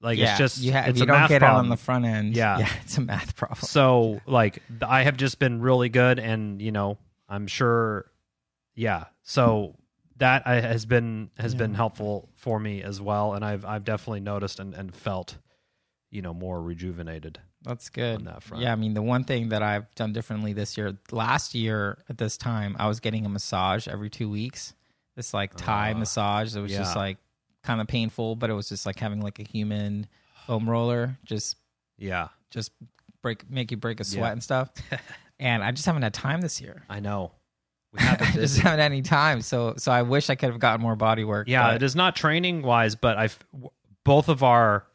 [0.03, 1.77] like yeah, it's just you ha- it's you a don't math get out on the
[1.77, 2.37] front end.
[2.37, 2.59] Yeah.
[2.61, 3.63] yeah, it's a math problem.
[3.63, 8.05] so like i have just been really good and you know i'm sure
[8.79, 9.75] yeah so
[10.19, 14.21] that I, has been has been helpful for me as well and i've i've definitely
[14.21, 15.37] noticed and, and felt
[16.11, 18.17] you know more rejuvenated That's good.
[18.17, 20.97] on that front Yeah, I mean, the one thing that I've done differently this year,
[21.11, 24.75] last year at this time, I was getting a massage every two weeks.
[25.17, 27.19] This like Thai Ah, massage that was just like
[27.65, 30.07] kind of painful, but it was just like having like a human
[30.47, 31.57] foam roller, just
[31.99, 32.71] yeah just
[33.23, 34.33] break make you break a sweat Yeah.
[34.33, 34.71] and stuff.
[35.41, 36.85] and I just haven't had time this year.
[36.89, 37.33] i know
[37.93, 39.41] we have I just haven't had any time.
[39.41, 41.49] So so I wish I could have gotten more body work.
[41.49, 43.39] yeah but- it is not training wise but i've
[44.05, 44.87] both of our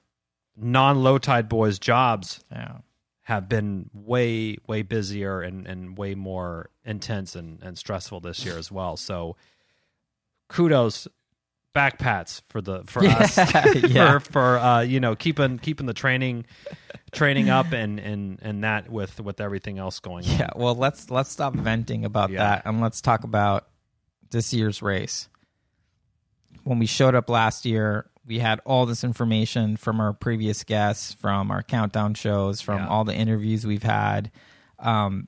[0.55, 2.77] non-Löw Tide Böyz jobs yeah.
[3.23, 8.57] have been way way busier and and way more intense and and stressful this year
[8.57, 9.35] as well so
[10.49, 11.07] kudos
[11.73, 13.37] back pats for the for Yeah, us
[13.89, 14.19] yeah.
[14.19, 16.45] for for uh you know keeping keeping the training
[17.11, 21.09] training up and and and that with with everything else going on Yeah, well, let's
[21.09, 22.39] let's stop venting about Yeah.
[22.39, 23.67] that and let's talk about
[24.31, 25.27] this year's race.
[26.63, 31.13] When we showed up last year, we had all this information from our previous guests,
[31.13, 32.87] from our countdown shows, from Yeah.
[32.87, 34.31] all the interviews we've had.
[34.79, 35.27] Um,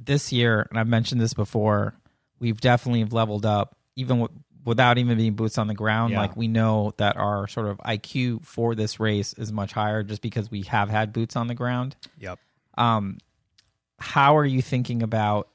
[0.00, 1.94] this year, and I've mentioned this before,
[2.40, 6.12] we've definitely leveled up, even w- without even being boots on the ground.
[6.12, 6.20] Yeah.
[6.20, 10.22] Like we know that our sort of IQ for this race is much higher, just
[10.22, 12.38] because we have had boots on the ground yep
[12.78, 13.18] um,
[13.98, 15.48] how are you thinking about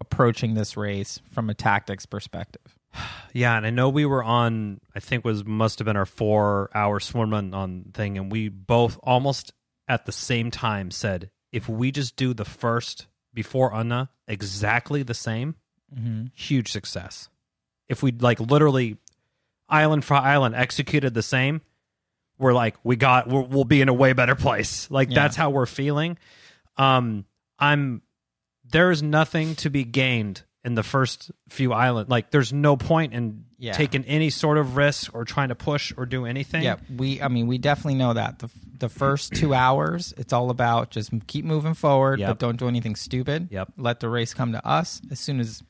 [0.00, 2.62] approaching this race from a tactics perspective?
[3.32, 4.80] Yeah, and I know we were on.
[4.94, 8.48] I think was must have been our four hour swim run on thing, and we
[8.48, 9.52] both almost
[9.88, 15.14] at the same time said, if we just do the first before Ornö exactly the
[15.14, 15.56] same,
[15.92, 16.26] Mm-hmm.
[16.34, 17.28] huge success.
[17.88, 18.96] If we like literally
[19.68, 21.60] island for island executed the same,
[22.38, 24.90] we're like we got we're, we'll be in a way better place.
[24.90, 25.14] Like Yeah.
[25.14, 26.18] that's how we're feeling.
[26.76, 27.24] Um,
[27.58, 28.02] I'm
[28.70, 32.10] there is nothing to be gained in the first few islands.
[32.10, 33.72] Like, there's no point in Yeah.
[33.74, 36.62] taking any sort of risk or trying to push or do anything.
[36.62, 37.20] Yeah, we.
[37.20, 41.10] I mean, we definitely know that the the first two hours, it's all about just
[41.26, 42.28] keep moving forward, Yep.
[42.30, 43.48] but don't do anything stupid.
[43.50, 43.72] Yep.
[43.76, 45.62] Let the race come to us as soon as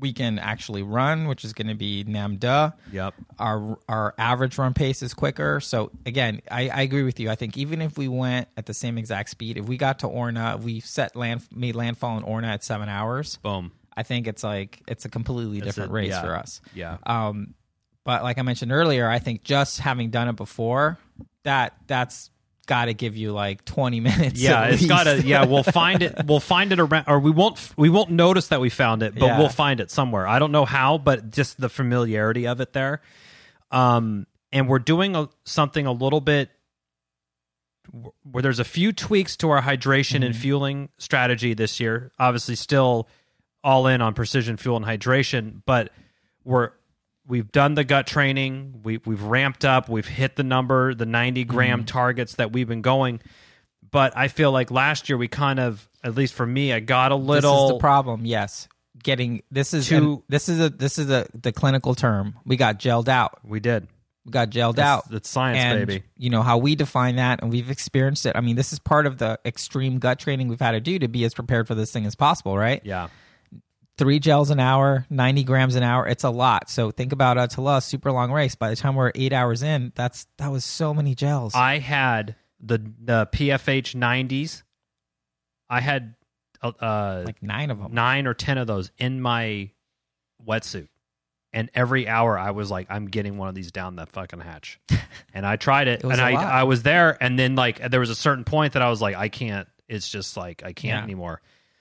[0.00, 2.72] we can actually run, which is going to be Nämdö.
[2.92, 3.14] Yep.
[3.38, 5.60] Our our average run pace is quicker.
[5.60, 7.30] So again, I, I agree with you.
[7.30, 10.08] I think even if we went at the same exact speed, if we got to
[10.08, 13.36] Ornö, we set land made landfall in Ornö at seven hours.
[13.36, 13.72] Boom.
[13.96, 16.22] I think it's like it's a completely different a- race yeah.
[16.22, 16.60] for us.
[16.74, 16.96] Yeah.
[17.04, 17.54] Um,
[18.04, 20.98] but like I mentioned earlier, I think just having done it before,
[21.44, 22.30] that that's
[22.70, 24.40] got to give you like twenty minutes.
[24.40, 25.20] Yeah, it's got to.
[25.20, 26.14] Yeah, we'll find it.
[26.24, 27.58] We'll find it around, or we won't.
[27.76, 29.38] We won't notice that we found it, but Yeah.
[29.38, 30.26] we'll find it somewhere.
[30.26, 33.02] I don't know how, but just the familiarity of it there.
[33.72, 36.48] Um, and we're doing a, something a little bit
[38.22, 42.12] where there's a few tweaks to our hydration and fueling strategy this year.
[42.20, 43.08] Obviously, still
[43.64, 45.90] all in on precision fuel and hydration, but
[46.44, 46.70] we're
[47.26, 48.80] we've done the gut training.
[48.82, 49.88] We we've ramped up.
[49.88, 51.86] We've hit the number, the 90 gram mm-hmm.
[51.86, 53.20] targets that we've been going.
[53.90, 57.12] But I feel like last year we kind of, at least for me, I got
[57.12, 57.66] a This little.
[57.66, 58.24] is the problem.
[58.24, 58.68] Yes,
[59.02, 62.34] getting this is Too- and this is a this is a the clinical term.
[62.44, 63.38] We got gelled out.
[63.44, 63.88] we did.
[64.26, 65.10] We got gelled That's- out.
[65.10, 66.04] that's science, and, baby.
[66.18, 68.36] You know how we define that, and we've experienced it.
[68.36, 71.08] I mean, this is part of the extreme gut training we've had to do to
[71.08, 72.82] be as prepared for this thing as possible, right?
[72.84, 73.08] Yeah.
[74.00, 76.08] Three gels an hour, 90 grams an hour.
[76.08, 76.68] It's a lot.
[76.70, 78.54] So think about a Tala super long race.
[78.56, 81.54] By the time we're eight hours in, that's that was so many gels.
[81.54, 84.62] I had the the PFH 90s.
[85.68, 86.14] I had
[86.62, 87.92] uh, uh, like nine of them.
[87.94, 89.70] nine or ten of those in my
[90.44, 90.88] wetsuit.
[91.52, 94.80] And every hour I was like, I'm getting one of these down the fucking hatch.
[95.32, 96.44] And I tried it, It and I lot.
[96.46, 99.14] I was there, and then like there was a certain point that I was like,
[99.14, 99.68] I can't.
[99.88, 101.04] It's just like I can't Yeah.
[101.04, 101.40] anymore.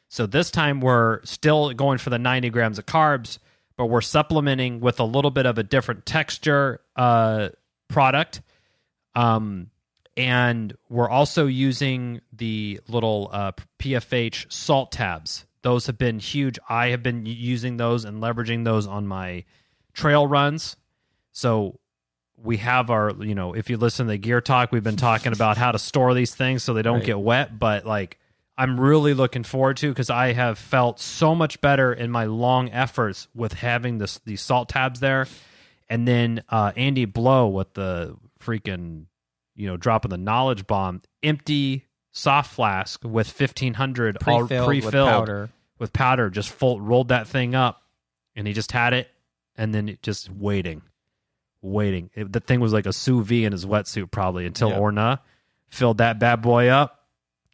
[0.09, 3.37] So this time we're still going for the 90 grams of carbs,
[3.77, 7.49] but we're supplementing with a little bit of a different texture uh,
[7.87, 8.41] product.
[9.15, 9.69] Um,
[10.17, 15.45] and we're also using the little uh, PFH salt tabs.
[15.61, 16.57] Those have been huge.
[16.67, 19.45] I have been using those and leveraging those on my
[19.93, 20.75] trail runs.
[21.31, 21.79] So
[22.35, 25.33] we have our, you know, if you listen to the gear talk, we've been talking
[25.33, 27.05] about how to store these things so they don't Right.
[27.05, 27.59] get wet.
[27.59, 28.17] But like,
[28.59, 32.69] I'm really looking forward to because I have felt so much better in my long
[32.71, 35.27] efforts with having this these salt tabs there,
[35.89, 39.05] and then uh, Andy Blow with the freaking,
[39.55, 45.49] you know, dropping the knowledge bomb, empty soft flask with 1500 Pre-filled pre-filled with powder.
[45.77, 47.81] with powder, just full, rolled that thing up,
[48.35, 49.07] and he just had it,
[49.55, 50.81] and then it just waiting,
[51.61, 52.09] waiting.
[52.13, 54.71] It, the thing was like a sous vide in his wetsuit, probably until.
[54.71, 55.17] Ornö
[55.69, 56.98] filled that bad boy up.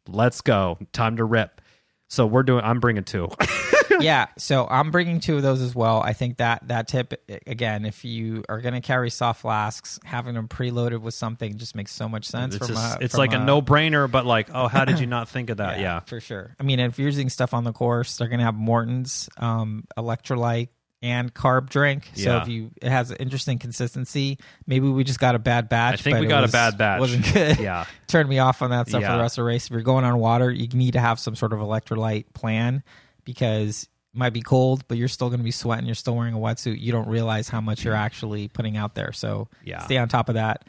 [0.08, 1.60] Let's go, time to rip.
[2.08, 2.64] So we're doing.
[2.64, 3.28] I'm bringing two.
[4.00, 6.00] yeah, so I'm bringing two of those as well.
[6.00, 7.14] I think that that tip
[7.46, 11.74] again, if you are going to carry soft flasks, having them preloaded with something just
[11.74, 12.54] makes so much sense.
[12.54, 15.28] it's just, a, it's like a, no brainer, but like, oh, how did you not
[15.28, 15.76] think of that?
[15.86, 16.54] Yeah, for sure.
[16.58, 19.84] I mean, if you're using stuff on the course, they're going to have Maurten's um,
[19.98, 20.68] electrolyte
[21.02, 22.10] and carb drink.
[22.14, 22.42] So Yeah.
[22.42, 25.94] if you it has an interesting consistency, maybe we just got a bad batch.
[25.94, 27.00] I think but we it got a was- bad batch.
[27.00, 27.58] Wasn't good.
[27.58, 27.84] Yeah.
[28.06, 29.16] turned me off on that stuff for Yeah.
[29.16, 29.66] the rest of the race.
[29.66, 32.82] If you're going on water, you need to have some sort of electrolyte plan
[33.24, 33.84] because
[34.14, 35.86] it might be cold, but you're still going to be sweating.
[35.86, 36.80] You're still wearing a wetsuit.
[36.80, 37.98] You don't realize how much you're mm.
[37.98, 39.12] actually putting out there.
[39.12, 39.80] So Yeah.
[39.84, 40.64] stay on top of that.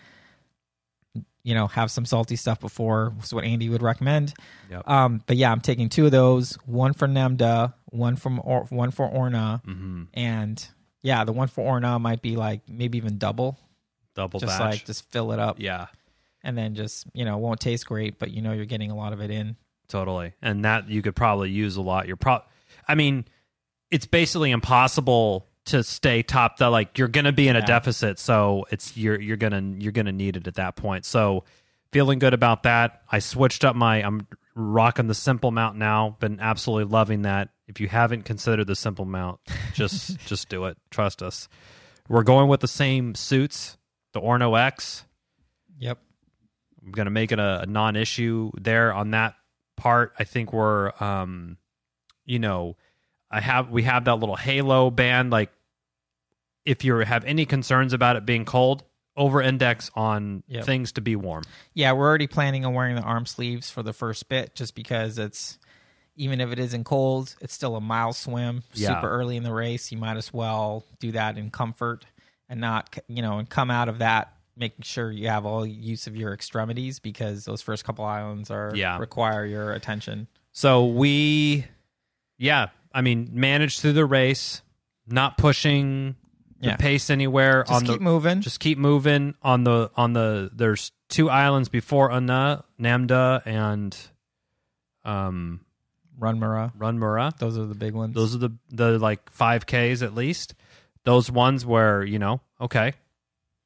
[1.48, 3.14] You know, have some salty stuff before.
[3.24, 4.34] Is what Andy would recommend.
[4.70, 4.86] Yep.
[4.88, 6.56] Um, but yeah, I'm taking two of those.
[6.66, 10.68] One for Nämdö, one from or, one for Ornö, hmm and
[11.02, 13.58] yeah, the one for Ornö might be like maybe even double.
[14.14, 14.72] double just batch.
[14.74, 15.88] like just fill it up, yeah,
[16.44, 19.14] and then just you know won't taste great, but you know you're getting a lot
[19.14, 19.56] of it in.
[19.88, 20.34] totally.
[20.42, 22.08] And that you could probably use a lot.
[22.08, 22.42] You're pro.
[22.90, 23.24] I mean,
[23.90, 26.58] it's basically impossible to stay top.
[26.58, 27.66] The like you're gonna be in a Yeah.
[27.66, 31.06] deficit, so it's you're you're gonna you're gonna need it at that point.
[31.06, 31.44] So
[31.92, 33.02] feeling good about that.
[33.12, 33.98] I switched up my.
[34.04, 36.18] I'm rocking the simple mount now.
[36.20, 37.50] Been absolutely loving that.
[37.68, 39.40] If you haven't considered the simple mount,
[39.74, 40.78] just just do it.
[40.90, 41.48] Trust us.
[42.10, 43.78] We're going with the same suits,
[44.14, 45.06] the Orno X.
[45.80, 46.00] Yep.
[46.86, 49.36] I'm to make it a, a non-issue there on that
[49.76, 50.14] part.
[50.18, 51.58] I think we're, um,
[52.26, 52.78] you know,
[53.30, 55.32] I have we have that little halo band.
[55.32, 55.52] Like,
[56.68, 58.84] if you have any concerns about it being cold,
[59.16, 60.66] over-index on Yep.
[60.66, 61.44] things to be warm.
[61.74, 65.18] Yeah, we're already planning on wearing the arm sleeves for the first bit, just because
[65.18, 65.58] it's
[66.16, 68.64] even if it isn't cold, it's still a mile swim.
[68.74, 68.96] Yeah.
[68.96, 72.06] Super early in the race, you might as well do that in comfort
[72.50, 76.08] and not, you know, and come out of that making sure you have all use
[76.08, 78.98] of your extremities because those first couple islands are Yeah.
[78.98, 80.28] require your attention.
[80.52, 81.66] So we,
[82.40, 84.64] yeah, I mean, manage through the race,
[85.06, 86.16] not pushing
[86.60, 86.76] Yeah.
[86.78, 88.42] pace anywhere Just on keep the moving.
[88.42, 93.96] just keep moving on the on the there's two islands before Ornö, Nämdö and
[95.06, 95.62] um
[96.20, 96.74] Run Mara.
[96.78, 97.38] Runmarö.
[97.38, 98.16] Those are the big ones.
[98.16, 100.56] Those are the the like 5Ks at least.
[101.04, 102.94] Those ones where, you know, okay,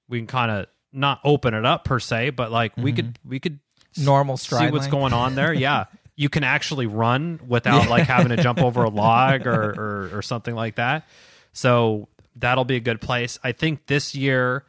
[0.09, 3.39] we can kind of not open it up per se, but like we could we
[3.39, 3.59] could
[3.97, 4.91] Normal see what's length.
[4.91, 5.53] going on there.
[5.67, 5.85] Yeah.
[6.17, 9.71] You can actually run without like having to jump over a log or,
[10.11, 11.07] or or something like that.
[11.53, 13.39] So that'll be a good place.
[13.43, 14.65] I think this year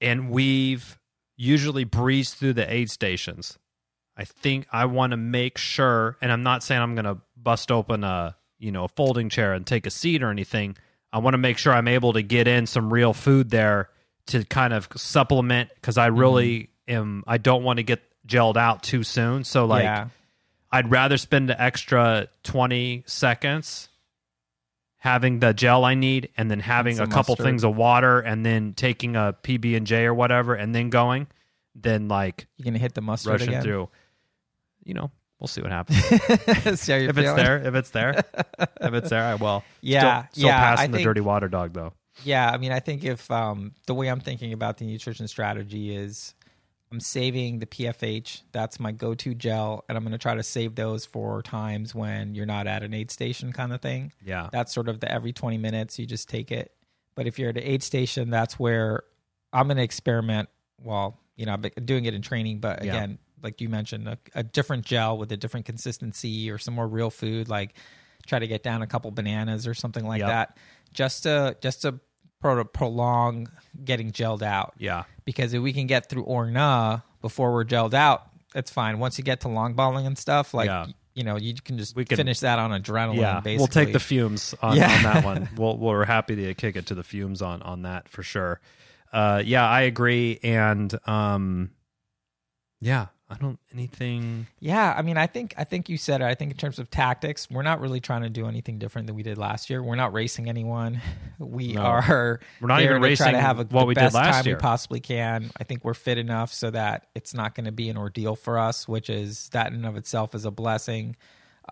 [0.00, 0.98] and we've
[1.36, 3.58] usually breezed through the aid stations.
[4.16, 7.70] I think I want to make sure and I'm not saying I'm going to bust
[7.70, 10.76] open a, you know, a folding chair and take a seat or anything.
[11.12, 13.90] I want to make sure I'm able to get in some real food there
[14.26, 16.94] to kind of supplement because I really mm-hmm.
[16.94, 19.44] am I don't want to get gelled out too soon.
[19.44, 20.08] So like yeah.
[20.70, 23.88] I'd rather spend the extra 20 seconds
[24.98, 27.46] having the gel I need and then having a some couple mustard.
[27.46, 31.26] things of water and then taking a PB and J or whatever and then going
[31.74, 33.62] than like You gonna hit the mustard rushing again?
[33.62, 33.88] through.
[34.84, 35.98] You know, we'll see what happens.
[36.80, 38.24] See how you're if it's there, if it's there,
[38.80, 39.62] if it's there, I will.
[39.80, 41.92] Yeah, still, still yeah, passing I the think- dirty water dog though.
[42.24, 45.94] Yeah, I mean, I think if um, the way I'm thinking about the nutrition strategy
[45.94, 46.34] is
[46.92, 48.42] I'm saving the PFH.
[48.52, 49.84] That's my go to gel.
[49.88, 52.94] And I'm going to try to save those for times when you're not at an
[52.94, 54.12] aid station kind of thing.
[54.24, 56.72] Yeah, That's sort of the every 20 minutes, you just take it.
[57.16, 59.02] But if you're at an aid station, that's where
[59.52, 60.48] I'm going to experiment.
[60.80, 62.90] Well, you know, I've been doing it in training, but Yeah.
[62.92, 66.86] again, like you mentioned, a, a different gel with a different consistency or some more
[66.86, 67.74] real food, like
[68.26, 70.28] try to get down a couple bananas or something like Yep.
[70.28, 70.56] that,
[70.92, 72.00] just to just to
[72.40, 73.48] pro- prolong
[73.84, 74.74] getting gelled out.
[74.78, 78.98] yeah, Because if we can get through Ornö before we're gelled out, that's fine.
[78.98, 80.86] Once you get to long balling and stuff, like Yeah.
[81.14, 83.16] you know, you can just We can- finish that on adrenaline.
[83.16, 83.40] yeah.
[83.40, 83.56] basically.
[83.58, 84.94] We'll take the fumes on, Yeah.
[84.96, 85.48] on that one.
[85.56, 88.60] We'll, we're happy to kick it to the fumes on on that for sure.
[89.12, 91.70] Uh, yeah, I agree, and um,
[92.80, 94.46] yeah, I don't anything.
[94.60, 96.24] Yeah, I mean, I think I think you said it.
[96.24, 99.16] I think in terms of tactics, we're not really trying to do anything different than
[99.16, 99.82] we did last year.
[99.82, 101.00] We're not racing anyone.
[101.38, 101.82] We No.
[101.82, 102.40] are.
[102.62, 104.36] We're not even to racing try to have a, what the we did best last
[104.36, 104.56] time year.
[104.56, 105.50] we possibly can.
[105.60, 108.58] I think we're fit enough so that it's not going to be an ordeal for
[108.58, 111.14] us, which is that in and of itself is a blessing.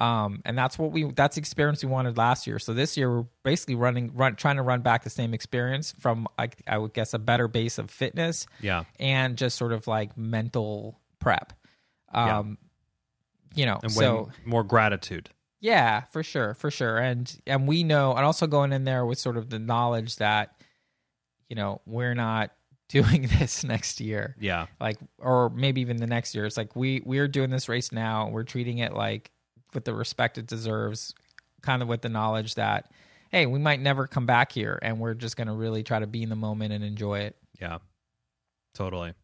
[0.00, 2.59] Um, and that's what we that's the experience we wanted last year.
[2.59, 6.26] So this year we're basically running run trying to run back the same experience from
[6.36, 10.18] I, I would guess a better base of fitness Yeah, and just sort of like
[10.18, 11.53] mental prep.
[12.12, 12.39] Yeah.
[12.39, 12.59] Um,
[13.55, 15.31] you know, and so more gratitude.
[15.61, 19.18] yeah, for sure, for sure, and and we know, and also going in there with
[19.18, 20.55] sort of the knowledge that,
[21.49, 22.51] you know, we're not
[22.89, 26.45] doing this next year, Yeah, like, or maybe even the next year.
[26.47, 28.29] It's like we we're doing this race now.
[28.29, 29.31] We're treating it like
[29.72, 31.14] with the respect it deserves,
[31.62, 32.91] kind of with the knowledge that,
[33.31, 36.07] hey, we might never come back here, and we're just going to really try to
[36.07, 37.37] be in the moment and enjoy it.
[37.61, 37.79] yeah,
[38.75, 39.14] totally.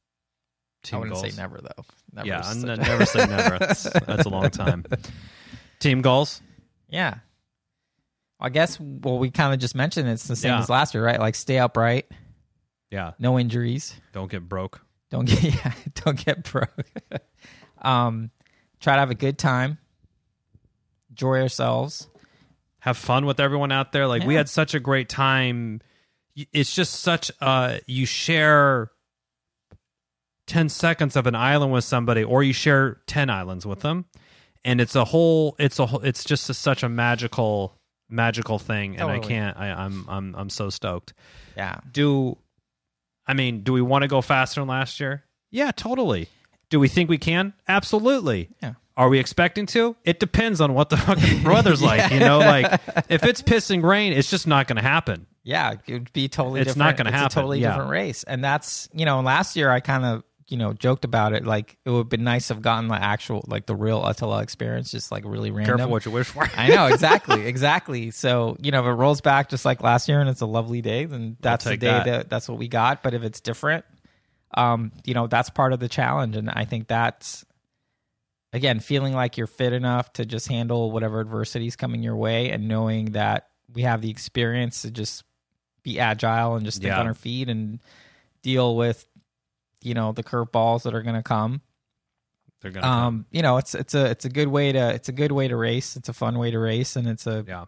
[0.82, 1.34] Team I wouldn't goals.
[1.34, 1.84] say never though.
[2.12, 3.58] Never yeah, is I'm n- a- never say never.
[3.58, 4.84] That's, that's a long time.
[5.78, 6.40] Team goals.
[6.88, 7.18] Yeah.
[8.40, 10.60] I guess well we kind of just mentioned it's the same Yeah.
[10.60, 11.20] as last year, right?
[11.20, 12.06] Like stay upright,
[12.90, 14.80] Yeah, no injuries, don't get broke.
[15.10, 16.72] don't get yeah, don't get broke.
[17.82, 18.30] um
[18.80, 19.76] try to have a good time.
[21.10, 22.08] Enjoy ourselves.
[22.78, 24.06] have fun with everyone out there.
[24.06, 25.82] Like we had such a great time.
[26.54, 28.90] It's just such a you share
[30.50, 34.04] 10 seconds of an island with somebody or you share 10 islands with them
[34.64, 37.78] and it's a whole it's a whole it's just a, such a magical
[38.08, 41.14] magical thing and I can't I I'm I'm I'm so stoked.
[41.56, 41.78] Yeah.
[41.92, 42.36] Do
[43.28, 45.22] I mean, do we want to go faster than last year?
[45.52, 46.28] Yeah, totally.
[46.68, 47.52] Do we think we can?
[47.68, 48.48] Absolutely.
[48.60, 48.74] Yeah.
[48.96, 49.94] Are we expecting to?
[50.04, 52.10] It depends on what the fucking weather's like.
[52.10, 52.72] You know, like
[53.08, 55.26] if it's pissing rain, it's just not going to happen.
[55.42, 56.86] Yeah, it would be totally It's different.
[56.86, 57.68] not gonna happen, a totally yeah.
[57.70, 58.24] different race.
[58.24, 61.78] And that's, you know, last year I kind of, you know, joked about it like
[61.84, 64.90] it would have been nice to have gotten the actual like the real ÖTILLÖ experience
[64.90, 65.76] just like really random.
[65.78, 66.46] Careful what you wish for.
[66.56, 68.10] I know exactly, exactly.
[68.10, 70.82] So you know, if it rolls back just like last year and it's a lovely
[70.82, 72.04] day, then that's the day that.
[72.04, 72.30] that.
[72.30, 73.02] that's what we got.
[73.02, 73.84] But if it's different,
[74.54, 77.44] um, you know, that's part of the challenge, and I think that's
[78.52, 82.50] again feeling like you're fit enough to just handle whatever adversity is coming your way,
[82.50, 85.22] and knowing that we have the experience to just
[85.84, 86.98] be agile and just think Yeah.
[87.00, 87.78] on our feet and
[88.42, 89.06] deal with
[89.82, 91.60] you know the curveballs that are going to come
[92.60, 92.98] They're gonna come.
[93.06, 95.48] um you know it's it's a it's a good way to it's a good way
[95.48, 97.64] to race it's a fun way to race and it's a yeah.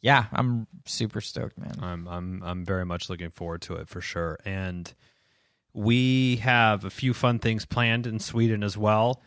[0.00, 4.00] yeah i'm super stoked man I'm I'm I'm very much looking forward to it for
[4.00, 4.38] sure.
[4.44, 4.92] And
[5.74, 9.22] we have a few fun things planned in Sweden as well.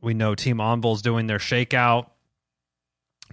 [0.00, 2.06] We know Team Envol's doing their shakeout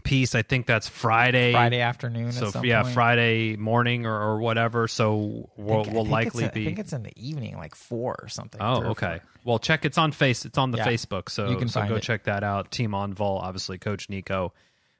[0.03, 0.35] piece.
[0.35, 1.51] I think that's Friday.
[1.53, 2.31] Friday afternoon.
[2.31, 2.93] So yeah, point.
[2.93, 4.87] Friday morning or, or whatever.
[4.87, 6.61] So we'll, think- we'll likely a- be.
[6.61, 8.61] I think it's in the evening, like four or something.
[8.61, 9.19] Oh, okay.
[9.43, 9.85] Well, check.
[9.85, 10.45] It's on face.
[10.45, 10.87] It's on the Yeah.
[10.87, 11.29] Facebook.
[11.29, 12.03] So You can so go it.
[12.03, 12.71] check that out.
[12.71, 14.53] Team Envol, obviously, Coach Nico.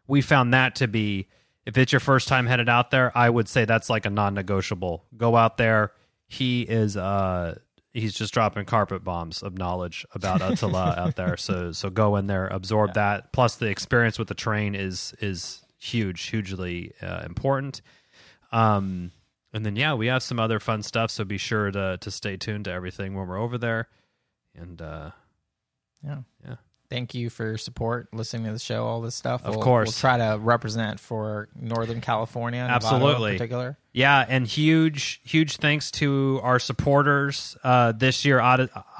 [0.07, 1.27] We found that to be,
[1.65, 5.05] if it's your first time headed out there, I would say that's like a non-negotiable.
[5.15, 5.91] Go out there.
[6.27, 6.97] He is.
[6.97, 7.57] uh
[7.93, 11.35] He's just dropping carpet bombs of knowledge about ÖTILLÖ out there.
[11.37, 13.33] So so go in there, absorb that.
[13.33, 17.81] Plus, the experience with the train is is huge, hugely uh, important.
[18.51, 19.11] Um,
[19.53, 21.11] and then yeah, we have some other fun stuff.
[21.11, 23.89] So be sure to to stay tuned to everything when we're over there.
[24.55, 25.11] And uh,
[26.03, 26.19] Yeah.
[26.45, 26.55] Yeah.
[26.91, 29.43] Thank you for your support, listening to the show, all this stuff.
[29.45, 29.87] Of We'll- course.
[29.87, 33.31] We'll try to represent for Northern California, Absolutely.
[33.31, 33.77] in particular.
[33.93, 38.39] yeah, and huge huge thanks to our supporters uh, this year.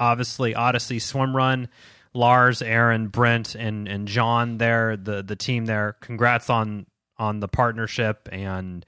[0.00, 1.68] Obviously, Odyssey Swim Run.
[2.14, 5.96] Lars, Aaron, Brent, and and John there, the the team there.
[6.00, 6.86] Congrats on
[7.18, 8.84] on the partnership and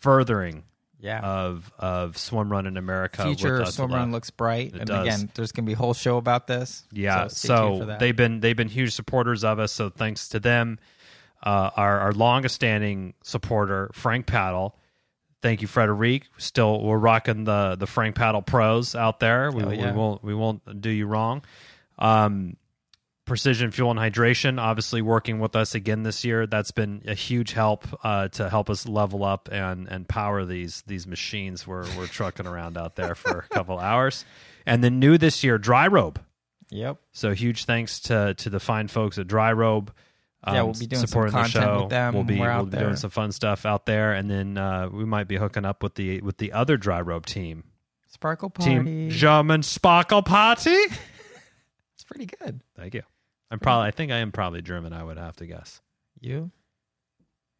[0.00, 0.64] furthering
[1.00, 1.20] Yeah.
[1.20, 3.22] of of Swim Run in America.
[3.22, 5.06] Future swim run looks bright, It and does.
[5.06, 6.84] again, there's going to be a whole show about this.
[6.92, 9.72] Yeah, so, stay tuned for so they've been they've been huge supporters of us.
[9.72, 10.78] So thanks to them,
[11.42, 14.76] uh, our our longest standing supporter Frank Paddle.
[15.40, 16.24] Thank you, Frederic.
[16.36, 19.52] Still, we're rocking the the Frank Paddle Pros out there.
[19.52, 19.92] We, yeah.
[19.92, 21.44] we won't we won't do you wrong.
[21.98, 22.56] Um,
[23.28, 26.46] Precision Fuel and Hydration, obviously working with us again this year.
[26.46, 30.82] That's been a huge help uh, to help us level up and and power these
[30.86, 34.24] these machines we're we're trucking around out there for a couple hours.
[34.66, 36.16] And then new this year, Dryrobe.
[36.70, 36.98] Yep.
[37.12, 39.88] So huge thanks to to the fine folks at Dryrobe.
[40.44, 41.80] um, Yeah, we'll be doing some supporting content the show.
[41.82, 44.88] with them We'll be we'll be doing some fun stuff out there, and then uh,
[44.92, 47.64] we might be hooking up with the with the other Dryrobe team,
[48.08, 48.70] Sparkle Party.
[48.74, 50.70] Team German Sparkle Party.
[51.94, 52.60] it's pretty good.
[52.76, 53.02] Thank you.
[53.50, 54.92] I'm probably I think I am probably German.
[54.92, 55.80] I would have to guess.
[56.20, 56.50] You?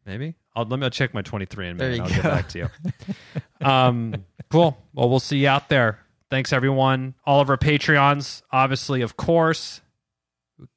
[0.05, 2.15] Maybe I'll let me check my 23 and There you I'll go.
[2.15, 3.67] get back to you.
[3.67, 4.15] um,
[4.51, 4.77] cool.
[4.95, 6.01] Well, we'll see you out there.
[6.31, 7.15] Thanks everyone.
[7.25, 9.81] All of our Patreons, obviously, of course.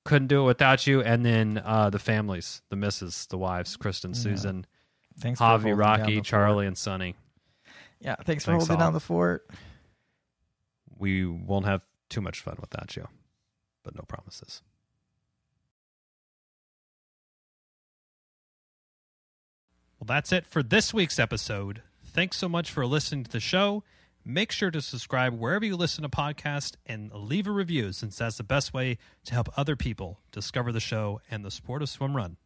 [0.06, 1.02] Couldn't do it without you.
[1.02, 4.66] And then uh, the families, the misses, the wives, Kristen, Susan,
[5.20, 7.14] Thanks for holding Javi, Rocky, Charlie, and Sonny.
[7.14, 7.76] Fort.
[8.00, 8.88] Yeah, thanks for Thanks holding all.
[8.88, 9.48] down the fort.
[10.98, 13.08] We won't have too much fun without you,
[13.84, 14.62] but no promises.
[20.02, 21.84] Well, that's it for this week's episode.
[22.04, 23.84] Thanks so much for listening to the show.
[24.26, 28.38] Make sure to subscribe wherever you listen to podcasts and leave a review since that's
[28.38, 32.16] the best way to help other people discover the show and the sport of swim
[32.16, 32.38] run.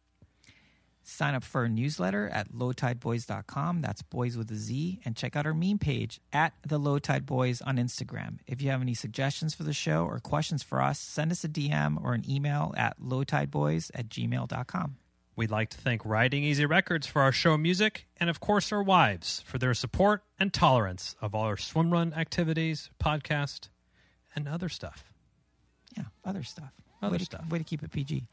[1.02, 3.80] Sign up for our newsletter at lowtideboys.com.
[3.80, 5.00] That's boys with a Z.
[5.06, 8.40] And check out our meme page at the Löw Tide Böyz on Instagram.
[8.46, 11.48] If you have any suggestions for the show or questions for us, send us a
[11.48, 14.96] DM or an email at lowtideboys at gmail.com.
[15.36, 18.82] We'd like to thank Riding Easy Records for our show music, and of course, our
[18.82, 23.68] wives for their support and tolerance of all our swim run activities, podcast,
[24.34, 25.12] and other stuff.
[25.94, 26.72] Yeah, other stuff.
[27.02, 27.50] Other way to, stuff.
[27.50, 28.26] Way to keep it PG.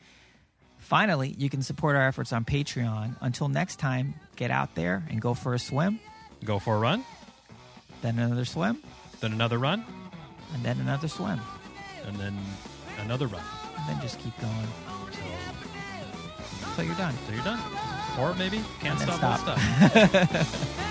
[0.77, 3.17] Finally, you can support our efforts on Patreon.
[3.19, 5.99] Until next time, get out there and go for a swim,
[6.45, 7.03] Go for a run,
[8.01, 8.81] then another swim,
[9.21, 9.85] then another run,
[10.53, 11.39] and then another swim.
[12.05, 12.37] and then
[12.99, 13.43] another run
[13.77, 14.67] And then just keep going
[15.05, 15.23] until,
[16.74, 17.13] until you're done.
[17.21, 17.59] until you're done.
[18.19, 20.39] Or maybe can't And stop, won't stop.
[20.39, 20.89] stop.